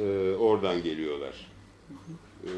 [0.00, 1.46] e, oradan geliyorlar.
[2.44, 2.50] E,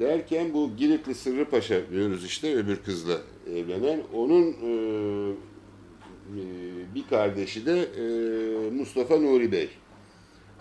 [0.00, 3.18] derken bu Giritli Sırrı Paşa diyoruz işte öbür kızla
[3.54, 4.02] evlenen.
[4.14, 5.32] Onun e,
[6.36, 6.42] e,
[6.94, 8.04] bir kardeşi de e,
[8.70, 9.68] Mustafa Nuri Bey.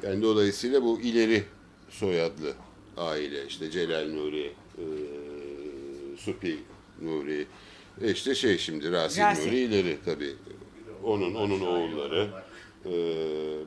[0.03, 1.43] Yani dolayısıyla bu ileri
[1.89, 2.53] soyadlı
[2.97, 4.83] aile işte Celal Nuri, e,
[6.17, 6.57] Supi
[7.01, 7.45] Nuri,
[8.01, 9.47] e işte şey şimdi Rasim, Rasim.
[9.47, 10.35] Nuri ileri tabii.
[11.03, 12.27] Onun onun oğulları.
[12.85, 12.91] E,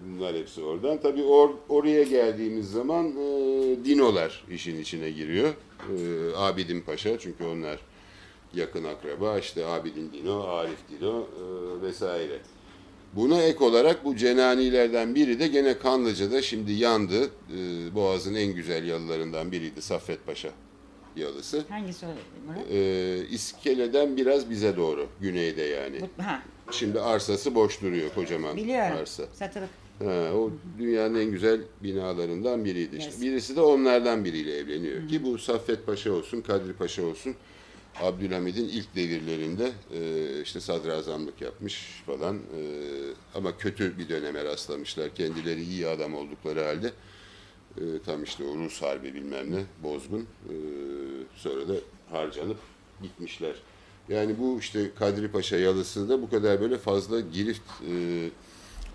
[0.09, 1.01] bunlar hepsi oradan.
[1.01, 3.21] Tabii or- oraya geldiğimiz zaman e,
[3.85, 5.49] Dinolar işin içine giriyor.
[5.49, 7.79] E, Abidin Paşa çünkü onlar
[8.55, 9.39] yakın akraba.
[9.39, 12.41] işte Abidin Dino, Arif Dino e, vesaire.
[13.13, 17.25] Buna ek olarak bu cenanilerden biri de gene Kanlıca'da şimdi yandı.
[17.25, 20.51] Ee, Boğaz'ın en güzel yalılarından biriydi Saffet Paşa
[21.17, 21.65] yalısı.
[21.69, 22.71] Hangisi Murat?
[22.73, 26.01] Ee, İskele'den biraz bize doğru, güneyde yani.
[26.01, 28.97] Bu, ha, Şimdi arsası boş duruyor kocaman biliyorum.
[29.01, 29.25] arsa.
[29.33, 29.69] Satılık.
[29.99, 33.11] Ha, o dünyanın en güzel binalarından biriydi işte.
[33.11, 33.21] Yes.
[33.23, 37.35] Birisi de onlardan biriyle evleniyor ki bu Saffet Paşa olsun, Kadri Paşa olsun.
[38.01, 42.63] Abdülhamid'in ilk devirlerinde e, işte sadrazamlık yapmış falan E,
[43.35, 45.15] ama kötü bir döneme rastlamışlar.
[45.15, 46.93] Kendileri iyi adam oldukları halde
[47.77, 50.55] e, tam işte o Rus harbi bilmem ne bozgun E,
[51.37, 51.75] sonra da
[52.11, 52.59] harcanıp
[53.03, 53.55] gitmişler.
[54.09, 58.29] Yani bu işte Kadri Paşa yalısı da bu kadar böyle fazla girift e,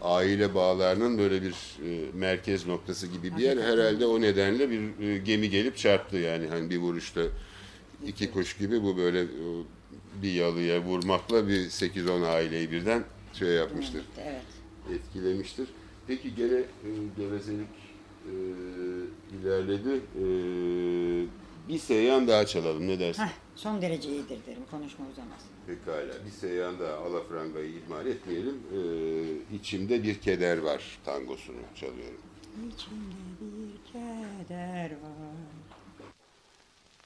[0.01, 1.53] aile bağlarının böyle bir
[1.85, 3.57] e, merkez noktası gibi bir yer.
[3.57, 7.21] Herhalde o nedenle bir e, gemi gelip çarptı yani hani bir vuruşta
[8.05, 9.27] iki kuş gibi bu böyle e,
[10.21, 14.41] bir yalıya vurmakla bir 8-10 aileyi birden şey yapmıştır, Evet.
[14.99, 15.67] etkilemiştir.
[16.07, 17.67] Peki gene e, gevezelik
[18.25, 18.33] e,
[19.41, 20.01] ilerledi.
[20.15, 20.23] E,
[21.69, 23.23] bir seyyan daha çalalım ne dersin?
[23.23, 24.61] Heh, son derece iyidir derim.
[24.71, 25.39] Konuşma uzamaz.
[25.67, 26.25] Pekala.
[26.25, 28.55] Bir seyyan daha alafrangayı ihmal etmeyelim.
[28.73, 32.21] Ee, içimde bir keder var tangosunu çalıyorum.
[32.75, 35.37] İçimde bir keder var.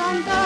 [0.07, 0.46] on the